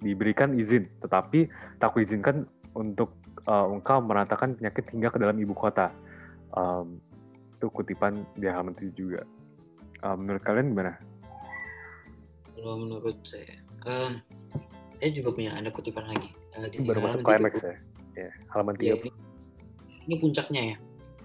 [0.00, 0.88] diberikan izin.
[0.98, 1.46] Tetapi
[1.78, 3.14] tak kuizinkan untuk
[3.46, 5.92] uh, engkau meratakan penyakit hingga ke dalam ibu kota.
[6.54, 6.98] Um,
[7.54, 9.22] itu kutipan di halaman 7 juga.
[10.02, 10.98] Um, menurut kalian gimana?
[12.54, 13.56] Kalau menurut saya,
[13.88, 14.20] um,
[15.04, 16.32] saya juga punya ada kutipan lagi.
[16.56, 17.76] Uh, di baru masuk climax ya?
[18.16, 18.88] ya, halaman 3.
[18.88, 19.12] Ya, ini,
[20.08, 20.76] ini puncaknya ya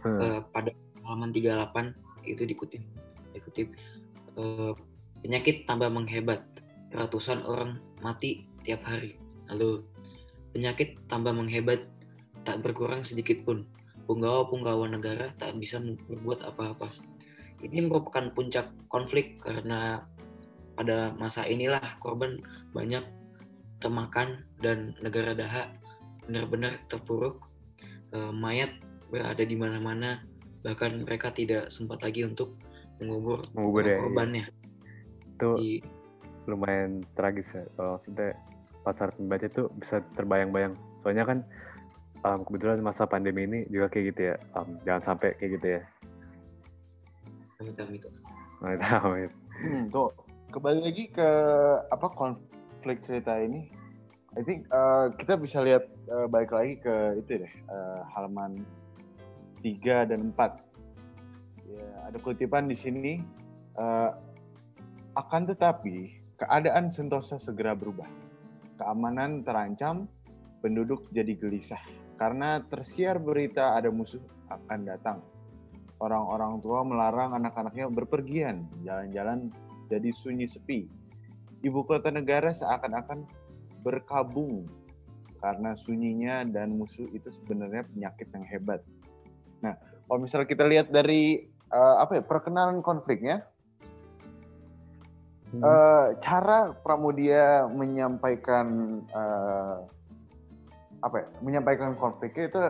[0.03, 0.19] hmm.
[0.19, 0.75] uh, pada
[1.07, 2.83] halaman 38 itu dikutip
[3.31, 3.67] dikutip
[4.35, 4.75] uh,
[5.23, 6.43] penyakit tambah menghebat
[6.91, 9.15] ratusan orang mati tiap hari
[9.47, 9.87] lalu
[10.51, 11.87] penyakit tambah menghebat
[12.43, 13.63] tak berkurang sedikit pun
[14.11, 16.91] punggawa-punggawa negara tak bisa berbuat apa-apa
[17.63, 20.03] ini merupakan puncak konflik karena
[20.75, 22.39] pada masa inilah korban
[22.71, 23.03] banyak
[23.79, 25.71] termakan dan negara daha
[26.27, 27.47] benar-benar terpuruk
[28.13, 28.69] e, mayat
[29.09, 30.23] berada di mana-mana.
[30.61, 32.59] Bahkan mereka tidak sempat lagi untuk
[32.99, 34.45] mengubur, mengubur ya, korbannya.
[35.39, 35.71] itu di,
[36.51, 37.63] lumayan tragis ya.
[37.79, 38.35] Kalau maksudnya
[38.83, 40.75] pasar pembaca itu bisa terbayang-bayang.
[40.99, 41.39] Soalnya kan
[42.27, 44.35] um, kebetulan masa pandemi ini juga kayak gitu ya.
[44.51, 45.81] Um, jangan sampai kayak gitu ya.
[47.63, 48.03] Amit amit
[48.59, 49.31] amit amit
[49.63, 50.11] hmm, tuh
[50.51, 51.29] kembali lagi ke
[51.87, 53.69] apa konflik cerita ini
[54.37, 58.61] I think uh, kita bisa lihat uh, balik lagi ke itu deh uh, halaman
[59.61, 60.39] 3 dan 4.
[61.69, 63.21] Ya, ada kutipan di sini,
[63.77, 64.11] uh,
[65.15, 68.07] akan tetapi keadaan Sentosa segera berubah.
[68.79, 70.07] Keamanan terancam,
[70.63, 71.81] penduduk jadi gelisah.
[72.15, 75.19] Karena tersiar berita ada musuh akan datang.
[75.99, 79.51] Orang-orang tua melarang anak-anaknya berpergian, jalan-jalan
[79.91, 80.87] jadi sunyi sepi.
[81.59, 83.27] Ibu kota negara seakan-akan
[83.83, 84.67] berkabung
[85.39, 88.83] karena sunyinya dan musuh itu sebenarnya penyakit yang hebat
[89.63, 89.73] Nah,
[90.07, 93.43] kalau misalnya kita lihat dari uh, apa ya perkenalan konfliknya,
[95.51, 95.61] hmm.
[95.61, 99.83] uh, cara Pramudia menyampaikan uh,
[101.03, 102.61] apa ya, menyampaikan konfliknya itu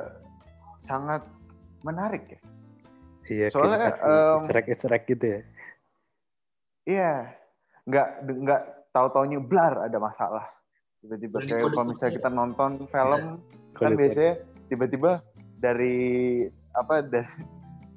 [0.85, 1.25] sangat
[1.85, 2.41] menarik ya.
[3.29, 5.41] Iya, soalnya um, istirahat gitu ya.
[6.89, 7.13] Iya,
[7.85, 8.61] nggak nggak
[8.93, 10.45] tahu taunya blar ada masalah.
[10.99, 14.33] Tiba-tiba kayak kalau misalnya kita nonton film ya, kan biasanya
[14.67, 15.11] tiba-tiba
[15.59, 15.97] dari
[16.75, 17.31] apa dari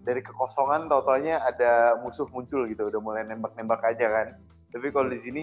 [0.03, 2.91] dari kekosongan tau taunya ada musuh muncul gitu.
[2.91, 4.29] Udah mulai nembak-nembak aja kan.
[4.73, 5.43] Tapi kalau di sini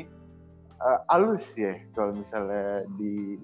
[0.79, 3.37] uh, alus ya kalau misalnya di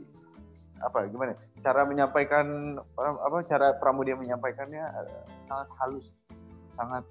[0.83, 1.31] apa gimana
[1.63, 6.07] cara menyampaikan apa cara Pramudia menyampaikannya uh, sangat halus.
[6.75, 7.03] Sangat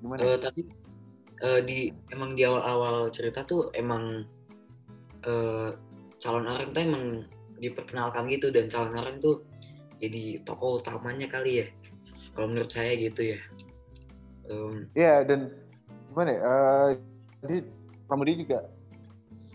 [0.00, 0.68] gimana uh, tapi
[1.42, 4.26] uh, di emang di awal-awal cerita tuh emang
[5.26, 5.70] uh,
[6.18, 7.04] calon arang tuh emang
[7.58, 9.42] diperkenalkan gitu dan calon arang tuh
[9.98, 11.68] jadi tokoh utamanya kali ya.
[12.34, 13.40] Kalau menurut saya gitu ya.
[14.48, 15.52] Um, ya dan
[16.08, 16.88] gimana ya uh,
[17.44, 17.56] jadi
[18.08, 18.64] Pramudi juga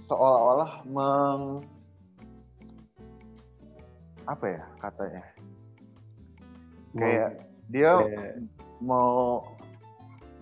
[0.06, 1.65] seolah-olah meng
[4.30, 5.24] apa ya katanya?
[6.93, 7.91] Kayak dia
[8.78, 9.41] mau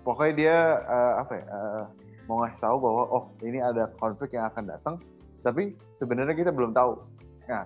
[0.01, 1.83] pokoknya dia uh, apa ya uh,
[2.29, 4.95] mau ngasih tahu bahwa oh ini ada konflik yang akan datang
[5.41, 7.01] tapi sebenarnya kita belum tahu.
[7.49, 7.65] Nah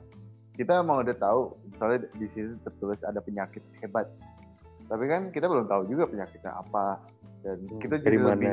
[0.56, 4.08] kita mau udah tahu soalnya di sini tertulis ada penyakit hebat.
[4.88, 7.04] Tapi kan kita belum tahu juga penyakitnya apa
[7.44, 8.32] dan hmm, kita jadi mana?
[8.32, 8.52] lebih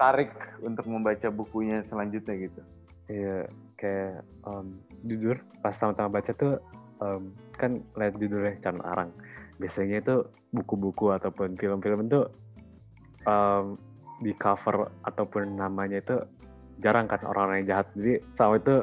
[0.00, 0.32] tarik
[0.64, 2.62] untuk membaca bukunya selanjutnya gitu.
[3.12, 3.38] Iya
[3.78, 6.58] kayak um, jujur pas sama-sama baca tuh
[7.04, 9.10] um, kan lihat judulnya Calon Arang.
[9.60, 10.16] Biasanya itu
[10.54, 12.24] buku-buku ataupun film-film itu
[13.26, 13.78] um,
[14.22, 16.16] di cover ataupun namanya itu
[16.78, 17.86] jarang kan orang-orang yang jahat.
[17.94, 18.76] Jadi sama itu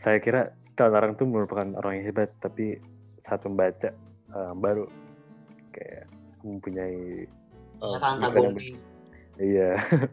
[0.00, 2.80] saya kira kalau orang tuh merupakan orang yang hebat tapi
[3.20, 3.92] saat membaca
[4.32, 4.88] uh, baru
[5.76, 6.08] kayak
[6.40, 7.28] mempunyai
[7.84, 8.80] uh, antagonis
[9.36, 9.76] iya.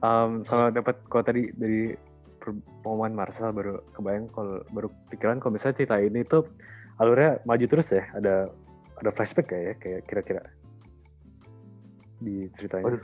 [0.00, 1.92] Um, sama dapat kalau tadi dari
[2.40, 6.48] pengumuman Marcel baru kebayang kalau baru pikiran kalau misalnya cerita ini tuh
[6.96, 8.48] alurnya maju terus ya ada
[8.96, 10.42] ada flashback kayak ya kayak kira-kira
[12.20, 13.02] di ceritanya Waduh.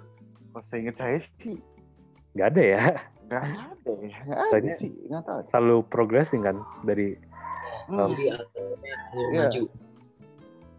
[0.53, 1.57] Kalau saya ingat saya sih
[2.33, 2.83] nggak ada ya
[3.27, 5.41] nggak ada ya, nggak ada Tanya- sih, nggak tahu.
[5.51, 7.17] selalu progressing kan dari
[7.87, 8.47] Hmm, Jadi alur
[9.27, 9.43] Iya.
[9.43, 9.63] maju.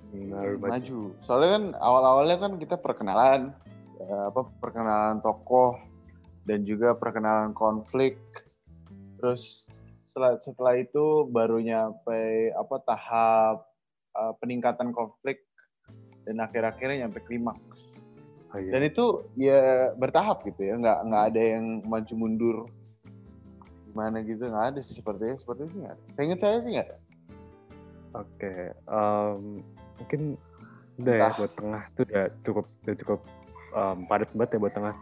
[0.08, 0.72] hmm, alur maju.
[0.72, 1.00] maju.
[1.22, 3.42] Soalnya kan awal-awalnya kan kita perkenalan,
[3.98, 5.76] eh, apa perkenalan tokoh
[6.44, 8.16] dan juga perkenalan konflik.
[9.18, 9.68] Terus
[10.08, 12.22] setelah setelah itu baru nyampe
[12.54, 13.58] apa tahap
[14.14, 15.44] eh, peningkatan konflik
[16.24, 17.67] dan akhir-akhirnya nyampe klimaks.
[18.58, 18.72] Oh, iya.
[18.74, 19.06] Dan itu
[19.38, 19.62] ya
[19.94, 22.58] bertahap gitu ya, nggak nggak ada yang maju mundur
[23.86, 26.04] gimana gitu nggak ada sih sepertinya seperti itu nggak ada.
[26.18, 26.98] Saya ingat saya sih nggak ada.
[28.18, 29.42] Oke, em,
[30.02, 30.22] mungkin
[30.98, 33.20] udah ya buat tengah tuh udah cukup udah cukup
[33.78, 34.96] em, padat banget ya buat tengah.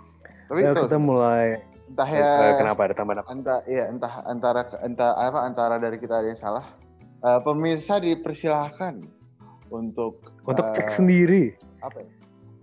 [0.52, 1.48] Tapi Ya, itu kita mulai
[1.86, 3.30] entah eh, ya kenapa ada tambahan apa?
[3.32, 6.66] entah ya entah antara entah apa antara dari kita ada yang salah.
[7.24, 9.00] Eh, pemirsa dipersilahkan
[9.72, 11.44] untuk Untuk cek eh, sendiri,
[11.82, 12.08] apa ya?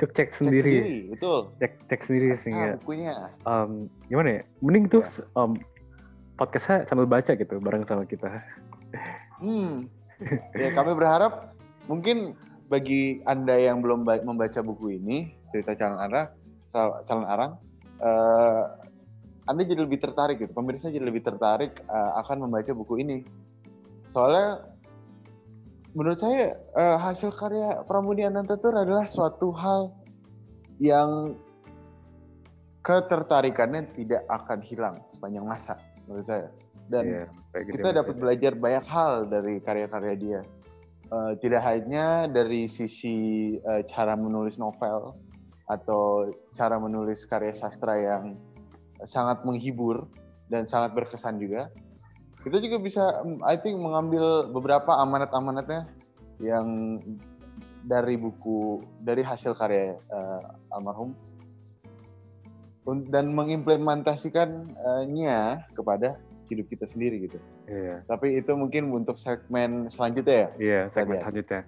[0.05, 0.75] Cek Cek sendiri,
[1.09, 1.55] betul.
[1.57, 3.15] cek cek sendiri sehingga Nah, bukunya.
[3.41, 3.71] em,
[4.07, 4.43] gimana ya?
[4.59, 5.23] Mending tuh Ya.
[5.37, 5.51] em,
[6.35, 8.43] podcastnya sambil baca gitu bareng sama kita.
[9.39, 9.87] Hmm.
[10.55, 11.51] ya kami berharap
[11.85, 15.19] mungkin bagi anda yang belum ba- membaca buku ini
[15.51, 16.29] cerita calon arang,
[17.05, 17.53] calon arang,
[17.99, 18.63] eh,
[19.43, 20.53] anda jadi lebih tertarik gitu.
[20.53, 23.27] Pemirsa jadi lebih tertarik eh, akan membaca buku ini.
[24.11, 24.72] Soalnya
[25.93, 29.93] menurut saya eh, hasil karya Pramudia Anantatur adalah suatu hal
[30.81, 31.37] yang
[32.83, 35.79] ketertarikannya tidak akan hilang sepanjang masa
[36.09, 36.49] menurut saya.
[36.91, 40.41] Dan kayak gitu kita ya, dapat belajar banyak hal dari karya-karya dia.
[41.13, 45.13] Eh, tidak hanya dari sisi eh, cara menulis novel
[45.71, 48.37] atau cara menulis karya sastra yang
[49.07, 50.09] sangat menghibur
[50.49, 51.69] dan sangat berkesan juga.
[52.43, 55.87] Kita juga bisa, I think, mengambil beberapa amanat-amanatnya
[56.43, 56.99] yang
[57.87, 60.41] dari buku, dari hasil karya eh,
[60.75, 61.15] almarhum
[63.15, 66.19] dan mengimplementasikannya kepada
[66.51, 67.39] hidup kita sendiri gitu.
[67.71, 68.03] Iya.
[68.11, 70.51] Tapi itu mungkin untuk segmen selanjutnya ya.
[70.59, 71.23] Iya, segmen Tadi ya.
[71.23, 71.63] selanjutnya.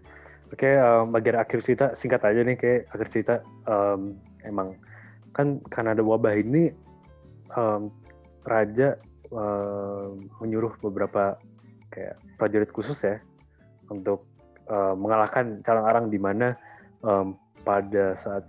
[0.52, 3.34] Oke, em, bagian akhir cerita singkat aja nih kayak akhir cerita
[3.64, 4.76] em, emang
[5.34, 6.68] kan karena ada wabah ini
[7.54, 7.88] em,
[8.44, 8.98] raja
[9.34, 11.36] em, menyuruh beberapa
[11.90, 13.18] kayak prajurit khusus ya
[13.90, 14.24] untuk
[14.70, 16.54] em, mengalahkan calon arang di mana
[17.02, 18.44] em, pada saat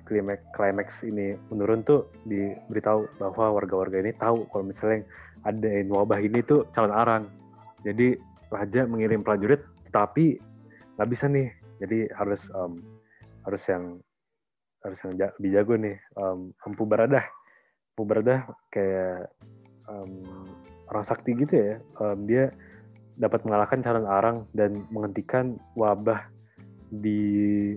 [0.52, 5.08] klimaks ini menurun tuh diberitahu bahwa warga-warga ini tahu kalau misalnya
[5.48, 7.24] adain wabah ini tuh calon arang.
[7.86, 8.20] Jadi
[8.52, 10.36] raja mengirim prajurit tetapi
[11.00, 11.48] nggak bisa nih
[11.80, 12.74] jadi harus em,
[13.48, 13.84] harus yang
[14.84, 17.26] harus yang lebih jago nih em, empu baradah
[17.96, 18.04] empu
[18.72, 19.32] kayak
[19.88, 20.12] em,
[20.90, 22.44] orang sakti gitu ya Em, dia
[23.16, 26.28] dapat mengalahkan calon arang dan menghentikan wabah
[26.92, 27.74] di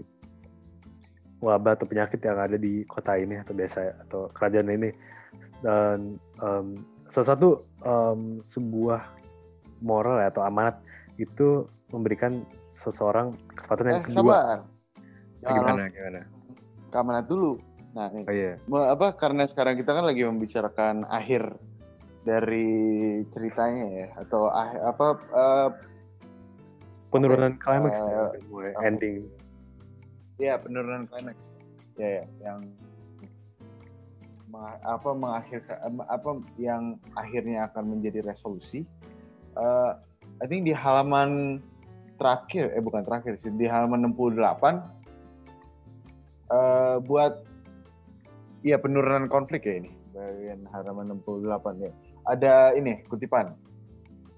[1.38, 4.90] wabah atau penyakit yang ada di kota ini atau desa atau kerajaan ini
[5.62, 6.66] dan em,
[7.07, 9.03] salah satu em, sebuah
[9.79, 10.83] moral ya, atau amanat
[11.23, 14.35] itu memberikan seseorang kesempatan yang Eh, kedua.
[14.35, 14.59] sabar.
[15.38, 16.21] Gimana gimana?
[16.88, 17.61] ke amanat dulu.
[17.94, 18.25] Nah, nih.
[18.27, 18.53] Oh iya.
[18.90, 21.55] Apa karena sekarang kita kan lagi membicarakan akhir
[22.29, 22.69] dari
[23.33, 25.69] ceritanya ya atau ah- apa eh,
[27.09, 28.85] Penurunan klimaks Eh, ya, mulai apa?
[28.85, 29.17] ending.
[30.37, 31.41] ya penurunan klimaks.
[31.97, 32.69] Ya, ya, yang
[34.85, 38.85] apa mengakhirkan apa yang akhirnya akan menjadi resolusi.
[39.57, 39.91] Eh,
[40.38, 41.59] I think di halaman
[42.21, 44.85] terakhir eh bukan terakhir sih di halaman 68
[46.49, 47.41] eh buat
[48.61, 51.93] ya penurunan konflik ya ini bagian halaman 68 ya.
[52.29, 53.57] Ada ini kutipan.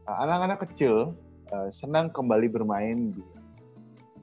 [0.06, 1.10] Eh, Anak-anak kecil
[1.50, 3.24] eh, senang kembali bermain di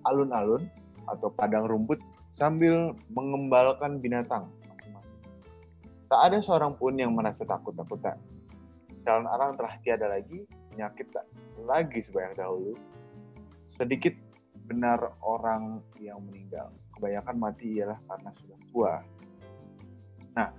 [0.08, 0.72] alun-alun
[1.12, 2.00] atau padang rumput
[2.40, 4.48] sambil mengembalkan binatang.
[6.08, 8.16] Tak ada seorang pun yang merasa takut-takutan.
[9.04, 11.28] Calon arang telah tiada lagi, penyakit tak
[11.68, 12.80] lagi sebanyak dahulu.
[13.76, 14.16] Sedikit
[14.72, 16.72] benar orang yang meninggal.
[16.96, 18.94] Kebanyakan mati ialah karena sudah tua.
[20.40, 20.50] Nah,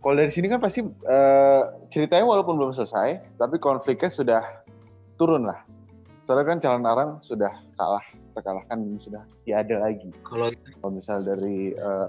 [0.00, 4.42] kalau dari sini kan pasti eh, ceritanya walaupun belum selesai, tapi konfliknya sudah
[5.20, 5.60] turun lah.
[6.24, 10.08] Soalnya kan calon arang sudah kalah, terkalahkan sudah tiada lagi.
[10.24, 10.48] Kalau
[10.80, 12.08] Kalau misal dari eh,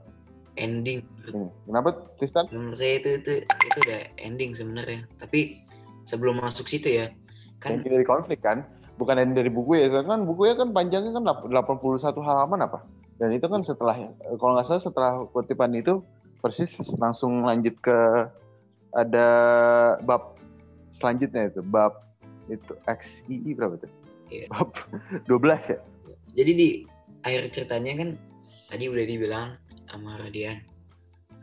[0.56, 2.48] ending ini, kenapa Tristan?
[2.52, 5.04] menurut saya itu itu itu udah ending sebenarnya.
[5.20, 5.60] Tapi
[6.08, 7.12] sebelum masuk situ ya
[7.60, 8.64] kan Yang dari konflik kan,
[8.96, 9.92] bukan yang dari buku ya.
[10.00, 12.88] Kan bukunya kan panjangnya kan 81 halaman apa?
[13.20, 14.00] Dan itu kan setelah,
[14.39, 16.02] kalau nggak salah setelah kutipan itu
[16.42, 17.98] persis langsung lanjut ke
[18.92, 19.28] ada
[20.04, 20.36] bab
[21.00, 22.12] selanjutnya itu bab
[22.52, 23.92] itu XII berapa tuh?
[24.28, 24.48] Iya.
[24.52, 24.76] Bab
[25.30, 25.80] 12 ya?
[26.36, 26.70] Jadi di
[27.24, 28.10] akhir ceritanya kan
[28.68, 29.50] tadi udah dibilang
[29.88, 30.60] sama Radian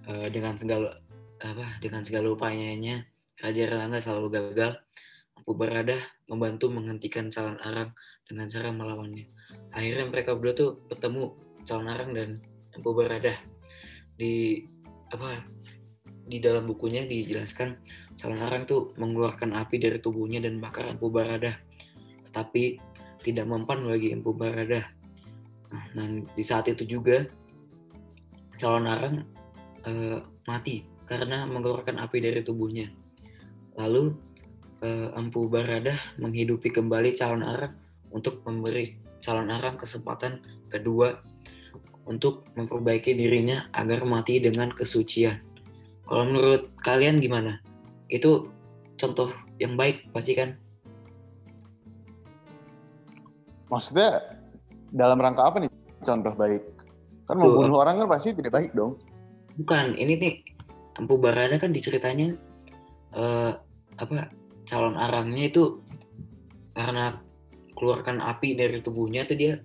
[0.09, 1.01] eh, dengan segala
[1.39, 3.07] apa dengan segala upayanya
[3.39, 4.73] Raja Erlangga selalu gagal.
[5.39, 7.95] Empu Baradah membantu menghentikan calon Arang
[8.27, 9.31] dengan cara melawannya.
[9.73, 11.33] Akhirnya mereka berdua tuh bertemu
[11.65, 12.43] calon Arang dan
[12.75, 13.39] Empu Baradah
[14.19, 14.67] di
[15.09, 15.43] apa
[16.29, 17.81] di dalam bukunya dijelaskan
[18.21, 21.57] calon Arang tuh mengeluarkan api dari tubuhnya dan bakar Empu Baradah.
[22.29, 22.77] Tetapi
[23.25, 24.85] tidak mempan bagi Empu Baradah.
[25.73, 27.25] Nah, dan di saat itu juga
[28.61, 29.17] calon Arang
[29.89, 32.93] eh, mati karena mengeluarkan api dari tubuhnya.
[33.81, 34.13] Lalu
[34.85, 37.73] eh, Empu Baradah menghidupi kembali calon Arang
[38.13, 41.25] untuk memberi calon Arang kesempatan kedua
[42.09, 45.39] untuk memperbaiki dirinya agar mati dengan kesucian.
[46.09, 47.61] Kalau menurut kalian gimana?
[48.09, 48.49] Itu
[48.97, 49.29] contoh
[49.61, 50.57] yang baik pasti kan?
[53.69, 54.25] Maksudnya
[54.89, 56.65] dalam rangka apa nih contoh baik?
[57.29, 57.45] Kan Tuh.
[57.45, 58.97] membunuh orang kan pasti tidak baik dong.
[59.61, 60.35] Bukan, ini nih
[60.97, 62.33] Empu Barada kan diceritanya
[63.13, 63.53] eh,
[64.01, 64.33] apa
[64.65, 65.85] calon arangnya itu
[66.73, 67.21] karena
[67.77, 69.61] keluarkan api dari tubuhnya tuh dia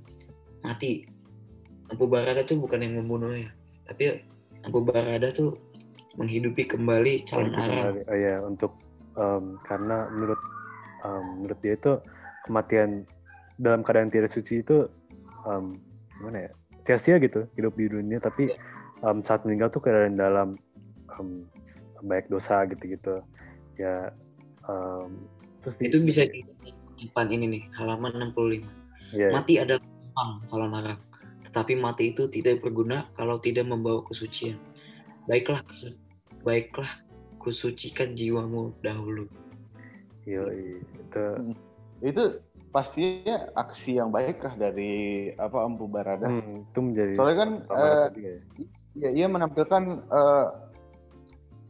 [0.62, 1.13] mati.
[1.90, 3.52] Empu Barada tuh bukan yang membunuhnya,
[3.84, 4.24] tapi
[4.64, 5.60] Empu Barada tuh
[6.16, 8.72] menghidupi kembali calon kembali- oh ya untuk
[9.14, 10.40] em, karena menurut
[11.04, 11.92] em, menurut dia itu
[12.46, 13.04] kematian
[13.58, 14.86] dalam keadaan tidak suci itu
[15.44, 15.78] em,
[16.18, 16.52] gimana ya
[16.84, 18.20] sia-sia gitu hidup di dunia.
[18.20, 18.54] Tapi
[19.02, 20.50] em, saat meninggal tuh keadaan dalam
[21.20, 21.28] em,
[22.00, 23.22] banyak dosa gitu-gitu.
[23.76, 24.14] Ya
[24.66, 25.10] em,
[25.60, 26.46] terus di- Itu bisa di
[27.04, 28.64] depan ini nih, halaman 65.
[29.12, 31.00] ya, Mati adalah gampang calon arang,
[31.54, 34.58] tetapi mati itu tidak berguna kalau tidak membawa kesucian.
[35.30, 35.94] Baiklah, kesu-
[36.42, 36.90] baiklah
[37.38, 39.30] kusucikan jiwamu dahulu.
[40.26, 41.26] yoi, itu
[42.02, 42.42] Itu
[42.74, 46.26] pastinya aksi yang baik kah dari apa Empu Barada?
[46.26, 48.36] hmm, itu menjadi Soalnya kan, tadi ya.
[49.14, 50.48] Ia menampilkan eh,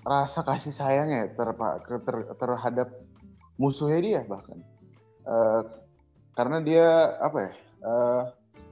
[0.07, 1.59] rasa kasih sayangnya ter-
[2.07, 2.87] ter- terhadap
[3.59, 4.63] musuhnya dia bahkan.
[5.27, 5.61] Eh,
[6.39, 7.53] karena dia apa ya?
[7.83, 8.23] eh,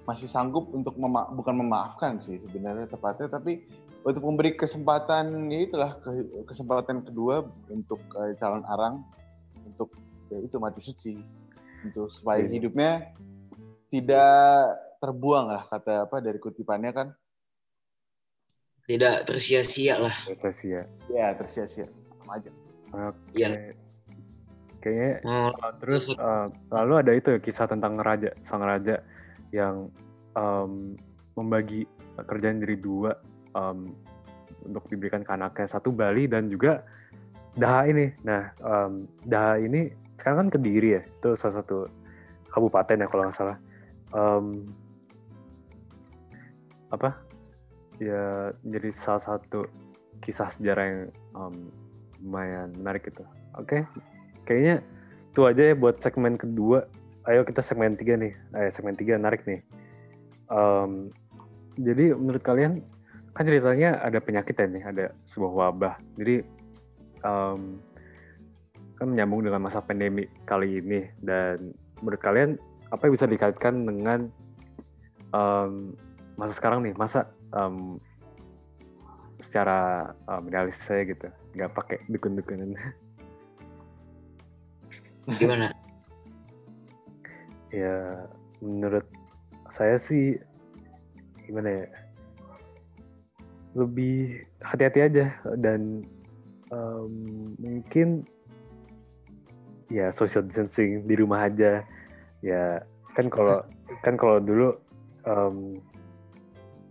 [0.02, 3.66] masih sanggup untuk mema- bukan memaafkan sih sebenarnya tepatnya tapi
[4.02, 9.06] untuk memberi kesempatan ya itulah ke- kesempatan kedua untuk eh, calon arang
[9.62, 9.94] untuk
[10.28, 11.22] ya itu mati suci
[11.86, 12.50] untuk supaya Iya.
[12.52, 12.92] hidupnya
[13.90, 17.08] tidak terbuang lah kata apa dari kutipannya kan
[18.82, 20.16] Tidak tersia-sia lah.
[20.26, 21.86] Prestasi ya ya tersia-sia
[22.18, 22.52] sama aja
[22.92, 23.38] Oke.
[23.38, 23.50] Iya.
[24.82, 29.00] Kayaknya Oh, uh, terus uh, lalu ada itu ya, kisah tentang raja, sang raja
[29.52, 29.92] yang
[30.36, 30.96] um,
[31.36, 31.88] membagi
[32.28, 33.12] kerjaan jadi dua
[33.56, 33.96] um,
[34.68, 36.84] untuk diberikan ke anaknya satu Bali dan juga
[37.52, 38.16] Daha ini.
[38.24, 41.84] Nah, um, Daha ini sekarang kan Kediri ya, itu salah satu
[42.48, 43.58] kabupaten ya kalau nggak salah.
[44.16, 44.72] Um,
[46.92, 47.20] apa?
[48.00, 49.68] Ya jadi salah satu
[50.24, 51.02] kisah sejarah yang
[51.36, 51.56] um,
[52.24, 53.28] lumayan menarik gitu.
[53.60, 53.84] Oke,
[54.48, 54.80] kayaknya
[55.32, 56.88] itu aja ya buat segmen kedua.
[57.32, 58.36] Ayo kita segmen tiga nih.
[58.52, 59.64] Ayo segmen tiga menarik nih.
[60.52, 61.08] Em,
[61.80, 62.84] jadi menurut kalian
[63.32, 65.96] kan ceritanya ada penyakit ya nih, ada sebuah wabah.
[66.20, 66.44] Jadi
[67.24, 67.80] em,
[69.00, 71.72] kan menyambung dengan masa pandemi kali ini dan
[72.04, 72.60] menurut kalian
[72.92, 74.28] apa yang bisa dikaitkan dengan
[75.32, 75.96] em,
[76.36, 77.96] masa sekarang nih, masa em,
[79.40, 82.76] secara em, realistis saya gitu, nggak pakai dukun-dukunan.
[85.40, 85.72] gimana?
[87.72, 88.28] Ya,
[88.60, 89.08] menurut
[89.72, 90.36] saya sih
[91.48, 91.86] gimana ya?
[93.72, 96.04] Lebih hati-hati aja dan
[96.68, 97.14] em,
[97.56, 98.28] mungkin
[99.88, 101.88] ya social distancing di rumah aja.
[102.44, 102.84] Ya,
[103.16, 103.64] kan kalau
[104.06, 104.76] kan kalau dulu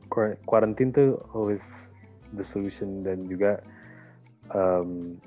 [0.08, 1.64] quar- quarantine tuh always
[2.32, 3.60] the solution dan juga
[4.56, 5.20] em,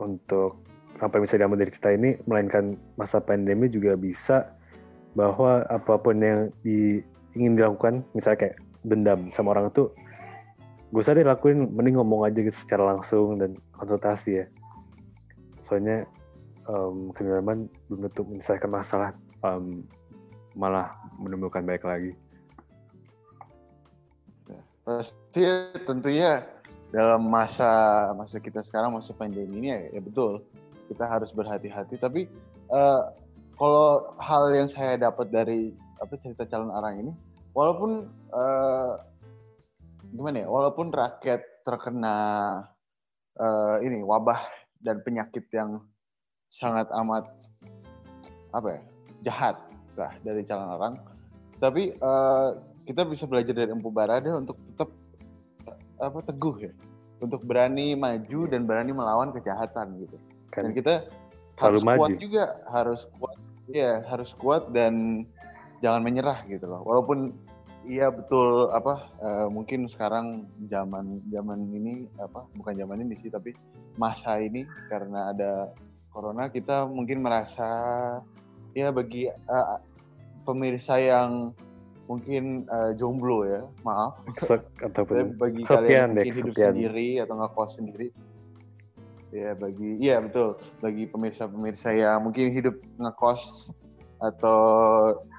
[0.00, 0.69] untuk
[1.00, 4.52] apa yang bisa diambil dari cerita ini melainkan masa pandemi juga bisa
[5.16, 7.00] bahwa apa pun yang di,
[7.34, 9.90] ingin dilakukan misalnya kayak dendam sama orang tuh
[10.90, 14.46] gak usah dilakuin mending ngomong aja gitu secara langsung dan konsultasi ya.
[15.62, 16.04] Soalnya
[16.66, 19.14] um, kedendaman belum tentu menyelesaikan masalah
[19.46, 19.86] em,
[20.58, 22.12] malah menimbulkan baik lagi.
[24.82, 25.46] Pasti
[25.86, 26.42] tentunya
[26.90, 30.42] dalam masa masa kita sekarang masa pandemi ini ya, ya betul
[30.90, 32.26] kita harus berhati-hati tapi
[32.74, 33.02] eh,
[33.54, 35.70] kalau hal yang saya dapat dari
[36.02, 37.12] apa cerita calon arang ini
[37.54, 38.92] walaupun eh,
[40.10, 40.48] gimana ya?
[40.50, 42.16] Walaupun rakyat terkena
[43.38, 44.42] eh, ini wabah
[44.80, 45.84] dan penyakit yang
[46.50, 47.30] sangat amat
[48.50, 48.82] apa ya
[49.22, 49.56] jahat
[49.94, 50.94] lah dari calon orang,
[51.62, 52.48] tapi eh,
[52.88, 54.90] kita bisa belajar dari Empu Barada untuk tetap
[56.00, 56.72] apa teguh ya,
[57.20, 60.16] untuk berani maju dan berani melawan kejahatan gitu.
[60.50, 60.94] Dan Kan kita
[61.56, 61.98] selalu harus maju.
[62.00, 63.36] kuat juga, harus kuat,
[63.70, 65.24] ya harus kuat dan
[65.80, 66.82] jangan menyerah gitu loh.
[66.84, 67.32] Walaupun
[67.88, 73.56] iya betul apa eh, mungkin sekarang zaman zaman ini apa bukan zaman ini sih tapi
[73.96, 75.72] masa ini karena ada
[76.12, 77.68] corona kita mungkin merasa
[78.76, 79.78] ya bagi eh,
[80.44, 81.56] pemirsa yang
[82.04, 84.20] mungkin eh, jomblo ya maaf
[84.82, 88.08] ataupun bagi kalian mungkin hidup sendiri atau ngekos sendiri
[89.30, 90.58] ya bagi iya betul.
[90.82, 93.70] Bagi pemirsa-pemirsa yang mungkin hidup ngekos
[94.20, 94.60] atau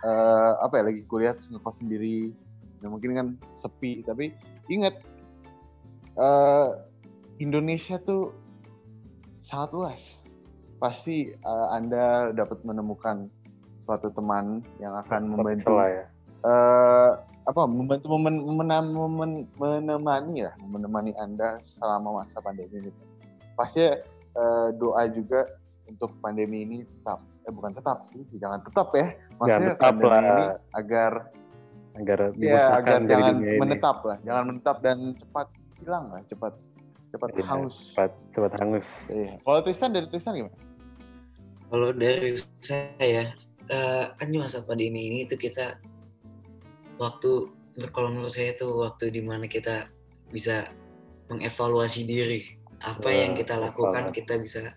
[0.01, 2.31] eh, apa ya lagi kuliah terus ngekos sendiri.
[2.81, 3.27] Ya mungkin kan
[3.61, 4.01] sepi.
[4.03, 4.33] Tapi
[4.71, 4.97] ingat
[6.17, 6.69] eh,
[7.39, 8.33] Indonesia tuh
[9.45, 10.01] sangat luas.
[10.81, 13.29] Pasti eh, anda dapat menemukan
[13.85, 16.05] suatu teman yang akan membantu ya.
[16.41, 17.11] eh
[17.41, 22.91] apa membantu memen- memen- memen- menemani ya menemani anda selama masa pandemi ini
[23.55, 25.47] pasti eh, doa juga
[25.89, 30.21] untuk pandemi ini tetap eh bukan tetap sih jangan tetap ya maksudnya tetap pandemi lah.
[30.21, 30.45] ini
[30.77, 31.11] agar
[31.91, 33.59] agar ya agar dari jangan dunia ini.
[33.59, 35.47] menetap lah jangan menetap dan cepat
[35.81, 36.53] hilang lah cepat
[37.11, 38.87] cepat Iya, hangus Cepat, cepat hangus.
[39.11, 39.33] Iya.
[39.43, 40.57] kalau Tristan dari Tristan gimana
[41.71, 43.31] Kalau dari saya,
[43.71, 45.79] eh, kan di masa pandemi ini itu kita
[46.99, 47.47] waktu
[47.95, 49.87] kalau menurut saya itu waktu di mana kita
[50.31, 50.67] bisa
[51.31, 54.73] mengevaluasi diri apa Wah, yang kita lakukan kita bisa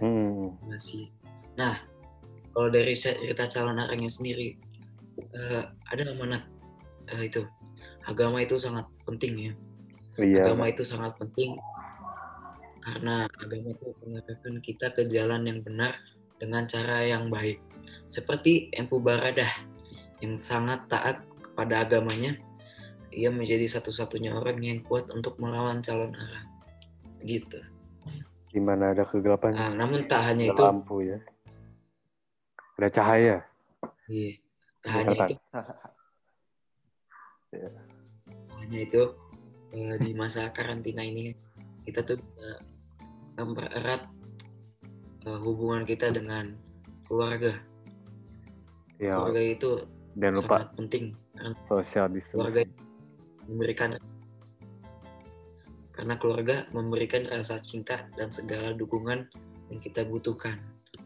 [0.00, 0.56] Hmm.
[0.64, 1.12] masih.
[1.60, 1.76] Nah,
[2.56, 4.56] kalau dari cerita calon arangnya sendiri,
[5.20, 6.48] eh, ada amanat
[7.12, 7.44] eh, itu
[8.08, 9.52] agama itu sangat penting ya.
[10.16, 10.40] Iya.
[10.48, 11.60] Agama itu sangat penting
[12.80, 16.00] karena agama itu mengarahkan kita ke jalan yang benar
[16.40, 17.60] dengan cara yang baik.
[18.08, 19.52] Seperti Empu Baradah
[20.24, 22.40] yang sangat taat kepada agamanya,
[23.12, 26.49] ia menjadi satu-satunya orang yang kuat untuk melawan calon arang.
[27.20, 27.58] Gitu.
[28.50, 29.54] Gimana ada kegelapan?
[29.54, 31.18] Nah, namun tak hanya ada itu, lampu ya.
[32.76, 33.36] Ada cahaya.
[34.08, 34.32] iya,
[34.80, 35.28] tak hanya Kelihatan.
[35.28, 35.34] itu,
[37.50, 37.68] Iya.
[38.46, 39.02] tak hanya itu
[39.70, 41.34] eh, di masa karantina ini
[41.82, 42.50] kita tuh bisa
[43.38, 44.02] mempererat
[45.26, 46.54] eh, hubungan kita dengan
[47.06, 47.58] keluarga.
[48.98, 49.70] Ya, Keluarga itu
[50.18, 52.70] jangan lupa sangat penting karena social keluarga distancing.
[53.46, 53.90] memberikan
[56.00, 59.28] karena keluarga memberikan rasa cinta dan segala dukungan
[59.68, 60.56] yang kita butuhkan.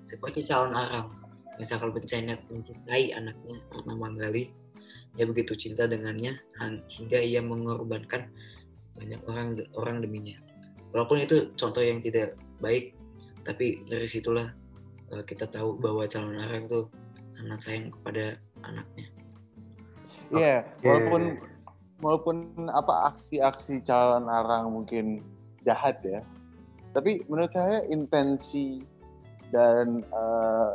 [0.07, 1.11] Seperti calon arang
[1.59, 4.55] misalkan bencana mencintai anaknya bernama Gali
[5.19, 6.39] ia begitu cinta dengannya
[6.87, 8.31] hingga ia mengorbankan
[8.95, 10.39] banyak orang orang deminya.
[10.95, 12.95] Walaupun itu contoh yang tidak baik
[13.43, 14.55] tapi dari situlah
[15.11, 16.87] eh, kita tahu bahwa calon arang tuh
[17.35, 19.11] sangat sayang kepada anaknya.
[20.31, 20.87] Iya, Oke.
[20.87, 21.23] walaupun
[22.05, 25.25] walaupun apa aksi-aksi calon arang mungkin
[25.65, 26.21] jahat ya,
[26.93, 28.85] tapi menurut saya intensi
[29.49, 30.73] dan eh,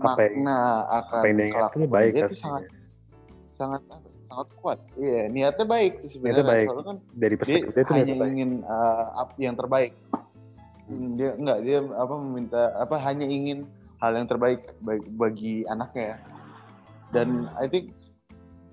[0.00, 2.64] Apa makna akan yang ingatkan kelakuan baik itu sangat
[3.60, 3.80] sangat
[4.32, 4.78] sangat kuat.
[4.96, 6.32] Iya, niatnya baik sebenarnya.
[6.32, 6.66] Niatnya baik.
[6.68, 8.32] Soalnya kan Dari perspektif dia itu hanya baik.
[8.32, 8.50] ingin
[9.12, 9.92] up yang terbaik.
[10.88, 13.68] Hmm, Dia enggak dia apa meminta apa hanya ingin
[14.00, 16.18] hal yang terbaik bagi, bagi anaknya ya.
[17.12, 17.92] Dan I think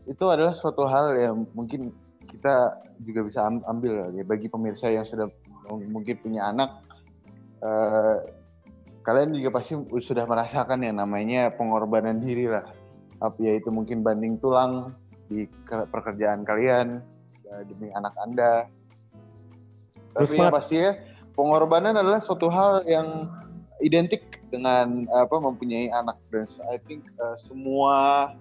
[0.10, 1.93] itu adalah suatu hal yang mungkin
[2.26, 4.26] kita juga bisa am- ambil ya.
[4.26, 5.30] Bagi pemirsa yang sudah
[5.70, 6.82] mungkin punya anak
[7.62, 8.18] eh,
[9.05, 12.66] kalian juga pasti sudah merasakan yang namanya pengorbanan diri lah.
[13.22, 14.97] Ap- yaitu mungkin banding tulang
[15.30, 17.05] di ke- pekerjaan kalian
[17.45, 18.66] eh, demi anak anda.
[20.18, 20.97] Tapi yang pasti ya
[21.38, 23.30] pengorbanan adalah suatu hal yang
[23.80, 26.18] identik dengan apa mempunyai anak.
[26.34, 28.34] Dan I think eh, semua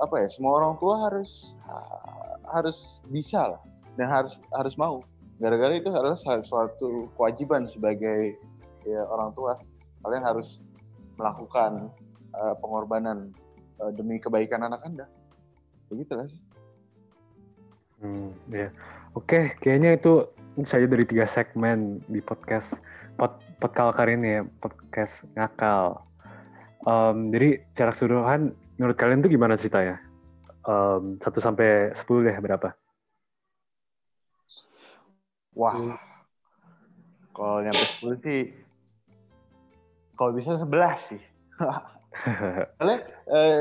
[0.00, 3.62] apa ya semua orang tua harus ha- harus bisa lah
[3.96, 5.00] dan harus harus mau
[5.40, 8.36] gara-gara itu adalah suatu kewajiban sebagai
[8.84, 9.60] ya, orang tua
[10.04, 10.60] kalian harus
[11.16, 11.92] melakukan
[12.32, 13.32] eh, pengorbanan
[13.80, 15.06] eh, demi kebaikan anak anda
[15.90, 16.42] begitu lah sih.
[18.02, 18.68] Hmm, ya.
[19.16, 20.28] Oke, kayaknya itu
[20.60, 22.84] saja dari tiga segmen di podcast
[23.16, 26.04] pod, podkal kali ini ya, podcast ngakal.
[26.84, 30.00] Em, jadi secara keseluruhan, menurut kalian tuh gimana ceritanya?
[30.66, 32.76] Em, Satu sampai sepuluh deh berapa?
[35.56, 35.96] wah Hmm.
[37.32, 38.42] kalau nyampe 10 sih
[40.12, 41.22] kalau bisa 11 sih
[42.76, 43.60] Soalnya eh,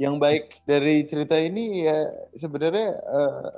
[0.00, 2.08] yang baik dari cerita ini ya
[2.40, 3.52] sebenarnya eh,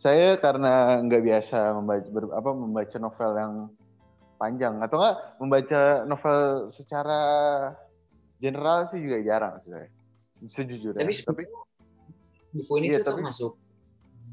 [0.00, 3.54] saya karena nggak biasa membaca ber, apa membaca novel yang
[4.40, 6.40] panjang atau enggak membaca novel
[6.72, 7.20] secara
[8.40, 9.88] general sih juga jarang sih saya.
[10.40, 11.00] Sejujurnya.
[11.00, 11.42] Tapi, Tapi
[12.50, 13.52] buku ini Iya, tuh tapi- termasuk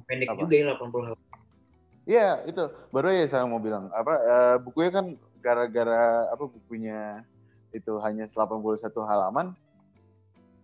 [0.07, 0.39] pendek Apa?
[0.39, 1.25] juga ya 80 halaman.
[2.07, 5.05] Iya itu baru ya saya mau bilang apa eh, bukunya kan
[5.43, 7.19] gara-gara apa bukunya
[7.75, 9.51] itu hanya 81 halaman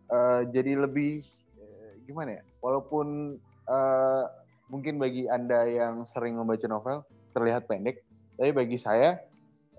[0.08, 1.20] eh, jadi lebih
[1.60, 3.36] eh, gimana ya walaupun
[3.68, 4.24] eh,
[4.72, 7.04] mungkin bagi anda yang sering membaca novel
[7.36, 8.00] terlihat pendek
[8.40, 9.20] tapi bagi saya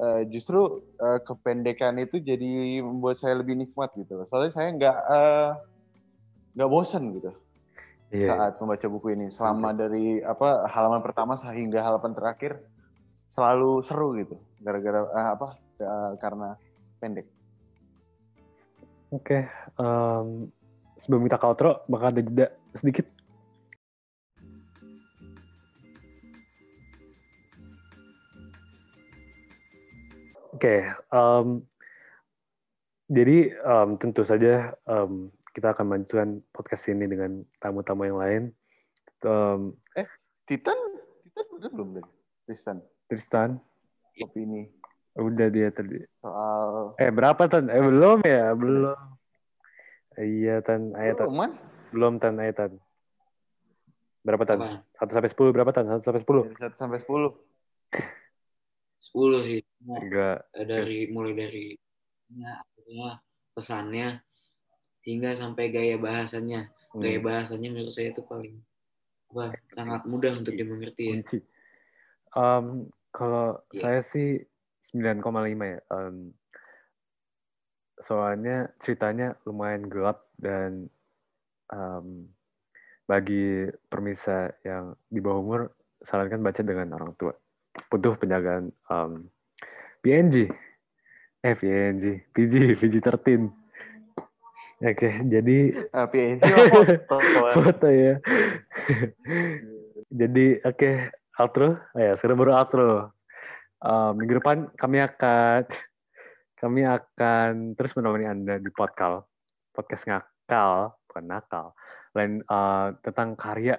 [0.00, 4.26] eh, justru eh, kependekan itu jadi membuat saya lebih nikmat gitu loh.
[4.26, 5.50] soalnya saya nggak eh,
[6.58, 7.32] nggak bosan gitu
[8.14, 8.30] Iya.
[8.30, 12.62] saat membaca buku ini selama dari apa halaman pertama hingga halaman terakhir
[13.34, 15.48] selalu seru gitu gara-gara eh, apa
[15.82, 16.54] eh, karena
[17.02, 17.26] pendek
[19.14, 19.46] Oke.
[19.78, 20.50] em,
[20.98, 23.06] sebelum kita ke outro, bakal ada jeda sedikit.
[30.64, 30.80] Oke.
[31.12, 31.60] em,
[33.12, 38.42] jadi em, tentu saja em, kita akan melanjutkan podcast ini dengan tamu-tamu yang lain.
[39.28, 39.76] Em,
[40.48, 40.72] Titan
[41.20, 42.06] Titan udah belum deh
[42.48, 42.80] Tristan
[43.12, 43.60] Tristan,
[44.24, 44.72] opini
[45.20, 46.00] udah dia tadi.
[46.24, 47.68] soal Eh berapa tan?
[47.68, 48.96] Eh belum ya, belum.
[50.16, 51.28] Iya tan, ayo tan.
[51.28, 51.52] Roman
[51.92, 52.72] Belum tan, ayo tan.
[54.24, 54.80] Berapa tan?
[54.80, 55.12] Apa?
[55.12, 55.84] 1 sampai 10 berapa tan?
[55.92, 56.56] 1 sampai 10?
[56.56, 58.23] dari 1 sampai 10
[59.04, 59.60] 10 sih.
[59.84, 60.48] Enggak.
[60.56, 61.76] eh, dari mulai dari
[62.32, 63.10] ya, akhirnya
[63.52, 64.08] pesannya
[65.04, 66.72] hingga sampai gaya bahasanya.
[66.96, 68.56] Gaya Hmm, bahasanya menurut saya itu paling
[69.34, 71.12] apa, sangat mudah untuk dimengerti ya.
[71.20, 71.38] kunci.
[72.34, 72.66] Em,
[73.12, 73.80] kalau Iya.
[73.82, 74.28] saya sih
[74.80, 75.80] 9,5 ya.
[75.90, 76.32] Em,
[77.98, 80.88] soalnya ceritanya lumayan gelap dan
[81.70, 82.30] em,
[83.04, 85.60] bagi permisa yang di bawah umur
[86.00, 87.34] sarankan baca dengan orang tua.
[87.90, 89.12] Butuh penjagaan em,
[90.00, 90.50] PNG.
[91.44, 93.52] Eh PNG, PG, PG-13.
[94.84, 95.58] Oke, jadi
[95.92, 96.94] uh, PNG foto.
[97.56, 98.18] foto ya.
[100.14, 100.90] Jadi oke
[101.42, 103.10] outro, Oh ya sekarang baru outro.
[103.82, 105.66] Um, minggu depan kami akan
[106.54, 109.28] kami akan terus menemani anda di podcast
[109.74, 111.66] podcast ngakal bukan nakal
[112.16, 113.76] lain uh, tentang karya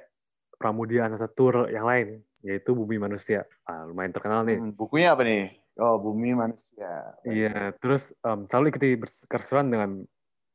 [0.60, 3.50] Pramudia Anantatur yang lain yaitu Bumi Manusia.
[3.66, 4.62] Ah, lumayan terkenal nih.
[4.62, 10.08] Hmm, bukunya apa nih oh bumi manusia Iya, terus um, selalu ikuti bers- keseruan dengan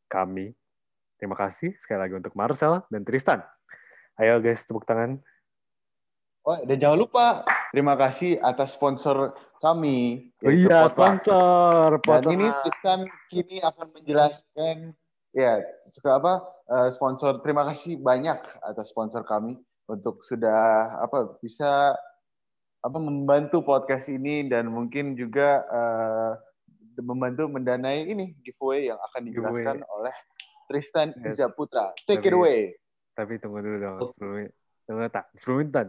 [0.09, 0.57] kami.
[1.21, 3.45] Terima kasih sekali lagi untuk Marcel dan Tristan.
[4.17, 5.21] Ayo guys, tepuk tangan.
[6.41, 11.21] oh dan jangan lupa terima kasih atas sponsor kami Oh iya, Potluck.
[11.21, 11.89] sponsor.
[12.01, 12.33] Dan Potluck.
[12.33, 14.77] ini Tristan kini akan menjelaskan
[15.37, 15.61] ya
[15.93, 16.33] suka apa
[16.65, 19.61] eh, sponsor terima kasih banyak atas sponsor kami
[19.91, 21.99] untuk sudah apa bisa
[22.81, 26.33] apa membantu podcast ini dan mungkin juga eh,
[27.03, 30.15] membantu mendanai ini giveaway yang akan dijelaskan oleh
[30.71, 31.35] Tristan Yes.
[31.35, 31.91] Iza Putra.
[32.07, 32.61] Take it Tapi- away.
[33.11, 34.09] Tapi tunggu dulu dong, Oh.
[34.15, 34.49] sebelum
[34.87, 35.83] tunggu tak, sebelum itu.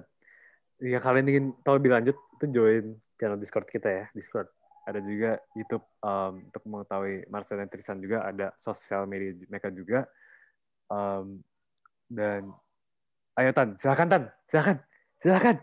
[0.82, 2.86] Jika kalian ingin tahu lebih lanjut, itu join
[3.16, 4.50] channel Discord kita ya, Discord.
[4.90, 10.10] Ada juga YouTube um, untuk mengetahui Marcel dan Tristan juga ada sosial media mereka juga.
[10.90, 11.46] Um,
[12.10, 12.50] dan
[13.40, 14.78] ayo Tan, silakan Tan, silakan,
[15.22, 15.58] silakan,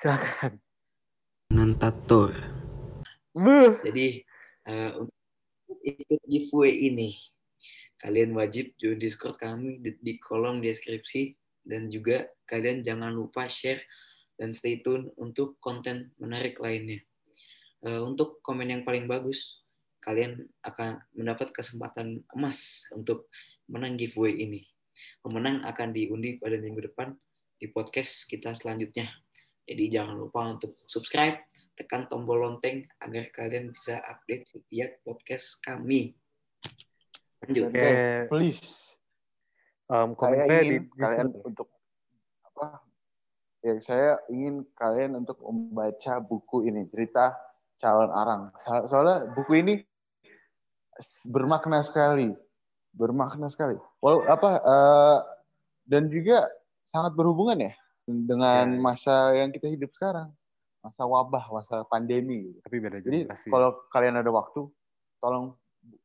[0.00, 0.52] silakan.
[1.50, 2.30] Nantator.
[3.34, 3.78] Buh.
[3.84, 4.22] Jadi
[4.66, 7.18] eh, untuk ikut giveaway ini
[8.00, 11.36] kalian wajib join Discord kami di, di kolom deskripsi
[11.68, 13.84] dan juga kalian jangan lupa share
[14.40, 17.04] dan stay tune untuk konten menarik lainnya.
[17.84, 19.60] Eh, untuk komen yang paling bagus,
[20.00, 23.28] kalian akan mendapat kesempatan emas untuk
[23.68, 24.64] menang giveaway ini.
[25.20, 27.12] Pemenang akan diundi pada minggu depan
[27.56, 29.08] di podcast kita selanjutnya.
[29.64, 31.40] Jadi jangan lupa untuk subscribe,
[31.78, 36.16] tekan tombol lonceng agar kalian bisa update setiap podcast kami.
[37.44, 37.70] Lanjut.
[37.70, 38.60] Dan guys, please
[39.90, 41.48] Um, saya komentarnya di ingin kalian Discord.
[41.50, 41.68] untuk
[42.46, 42.66] apa
[43.58, 47.34] ya saya ingin kalian untuk membaca buku ini cerita
[47.82, 49.74] calon arang So- soalnya buku ini
[51.26, 52.30] bermakna sekali
[52.94, 55.18] bermakna sekali Walau apa eh,
[55.86, 56.48] dan juga
[56.88, 57.72] sangat berhubungan ya
[58.08, 58.80] dengan Ya.
[58.80, 60.32] masa yang kita hidup sekarang
[60.80, 62.58] masa wabah masa pandemi gitu.
[62.64, 63.48] Tapi beda jadi generasi.
[63.52, 64.64] kalau kalian ada waktu
[65.20, 65.52] tolong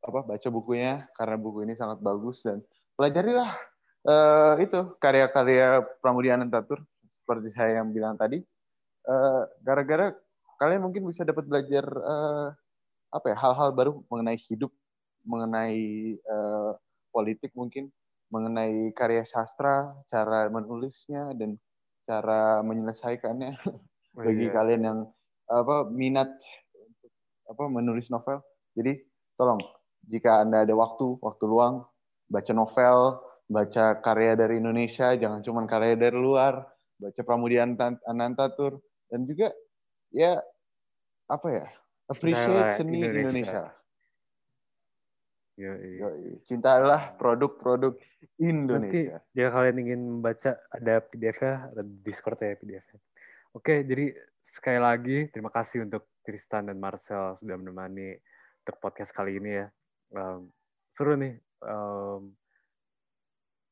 [0.04, 2.60] apa baca bukunya karena buku ini sangat bagus dan
[2.94, 3.56] pelajarilah
[4.04, 8.44] eh, itu karya-karya Pramudia Anantatur seperti saya yang bilang tadi
[9.06, 10.10] Eh, gara-gara
[10.58, 12.48] kalian mungkin bisa dapat belajar eh,
[13.06, 14.74] apa ya hal-hal baru mengenai hidup
[15.22, 15.78] mengenai
[16.18, 16.70] eh,
[17.16, 17.88] politik mungkin
[18.28, 21.56] mengenai karya sastra cara menulisnya dan
[22.04, 23.56] cara menyelesaikannya
[24.16, 24.52] Oh, bagi iya.
[24.56, 24.98] kalian yang
[25.44, 26.32] apa minat
[26.72, 27.12] untuk
[27.52, 28.40] apa menulis novel.
[28.72, 28.96] Jadi
[29.36, 29.60] tolong
[30.08, 31.84] jika Anda ada waktu, waktu luang,
[32.32, 36.64] baca novel, baca karya dari Indonesia, jangan cuma karya dari luar,
[36.96, 37.68] baca Pramudia
[38.08, 38.80] Anantatur
[39.12, 39.52] dan juga
[40.16, 40.40] ya
[41.28, 41.66] apa ya?
[42.08, 43.20] appreciate seni Indonesia.
[43.20, 43.62] Indonesia.
[45.56, 45.90] Yoi.
[46.04, 46.30] Yoi.
[46.44, 49.24] Cintailah produk-produk Nanti Indonesia.
[49.32, 53.00] jika kalian ingin membaca ada PDF-nya, ada di Discord ya PDF-nya.
[53.56, 54.12] Oke, jadi
[54.44, 58.20] sekali lagi terima kasih untuk Tristan dan Marcel sudah menemani
[58.60, 59.66] untuk podcast kali ini ya.
[60.12, 60.52] Em,
[60.92, 61.40] seru nih.
[61.64, 62.22] Em,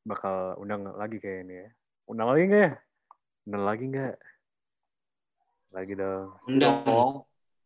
[0.09, 1.69] bakal undang lagi kayak ini ya.
[2.09, 2.73] Undang lagi nggak ya?
[3.45, 4.15] Undang lagi nggak?
[5.69, 6.27] Lagi dong.
[6.49, 6.75] Undang.
[6.81, 7.13] Dong.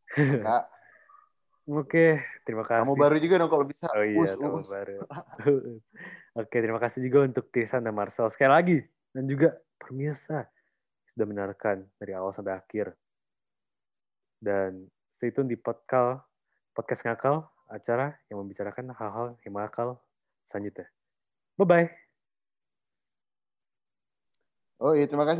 [0.43, 0.63] Kak,
[1.69, 2.17] Oke,
[2.49, 2.81] terima kasih.
[2.81, 3.85] kamu baru juga dong kalau bisa.
[3.93, 4.65] Oh iya, Us, tamu us.
[4.65, 5.05] baru.
[6.41, 8.77] Oke, terima kasih juga untuk Tristan dan Marcel sekali lagi.
[9.13, 10.49] Dan juga pemirsa
[11.13, 12.97] sudah mendengarkan dari awal sampai akhir.
[14.41, 16.25] Dan stay tune di podcast,
[16.73, 20.01] podcast ngakal, acara yang membicarakan hal-hal yang mengakal
[20.49, 20.89] selanjutnya.
[21.53, 21.85] Bye-bye.
[24.81, 25.37] Oh iya, terima kasih.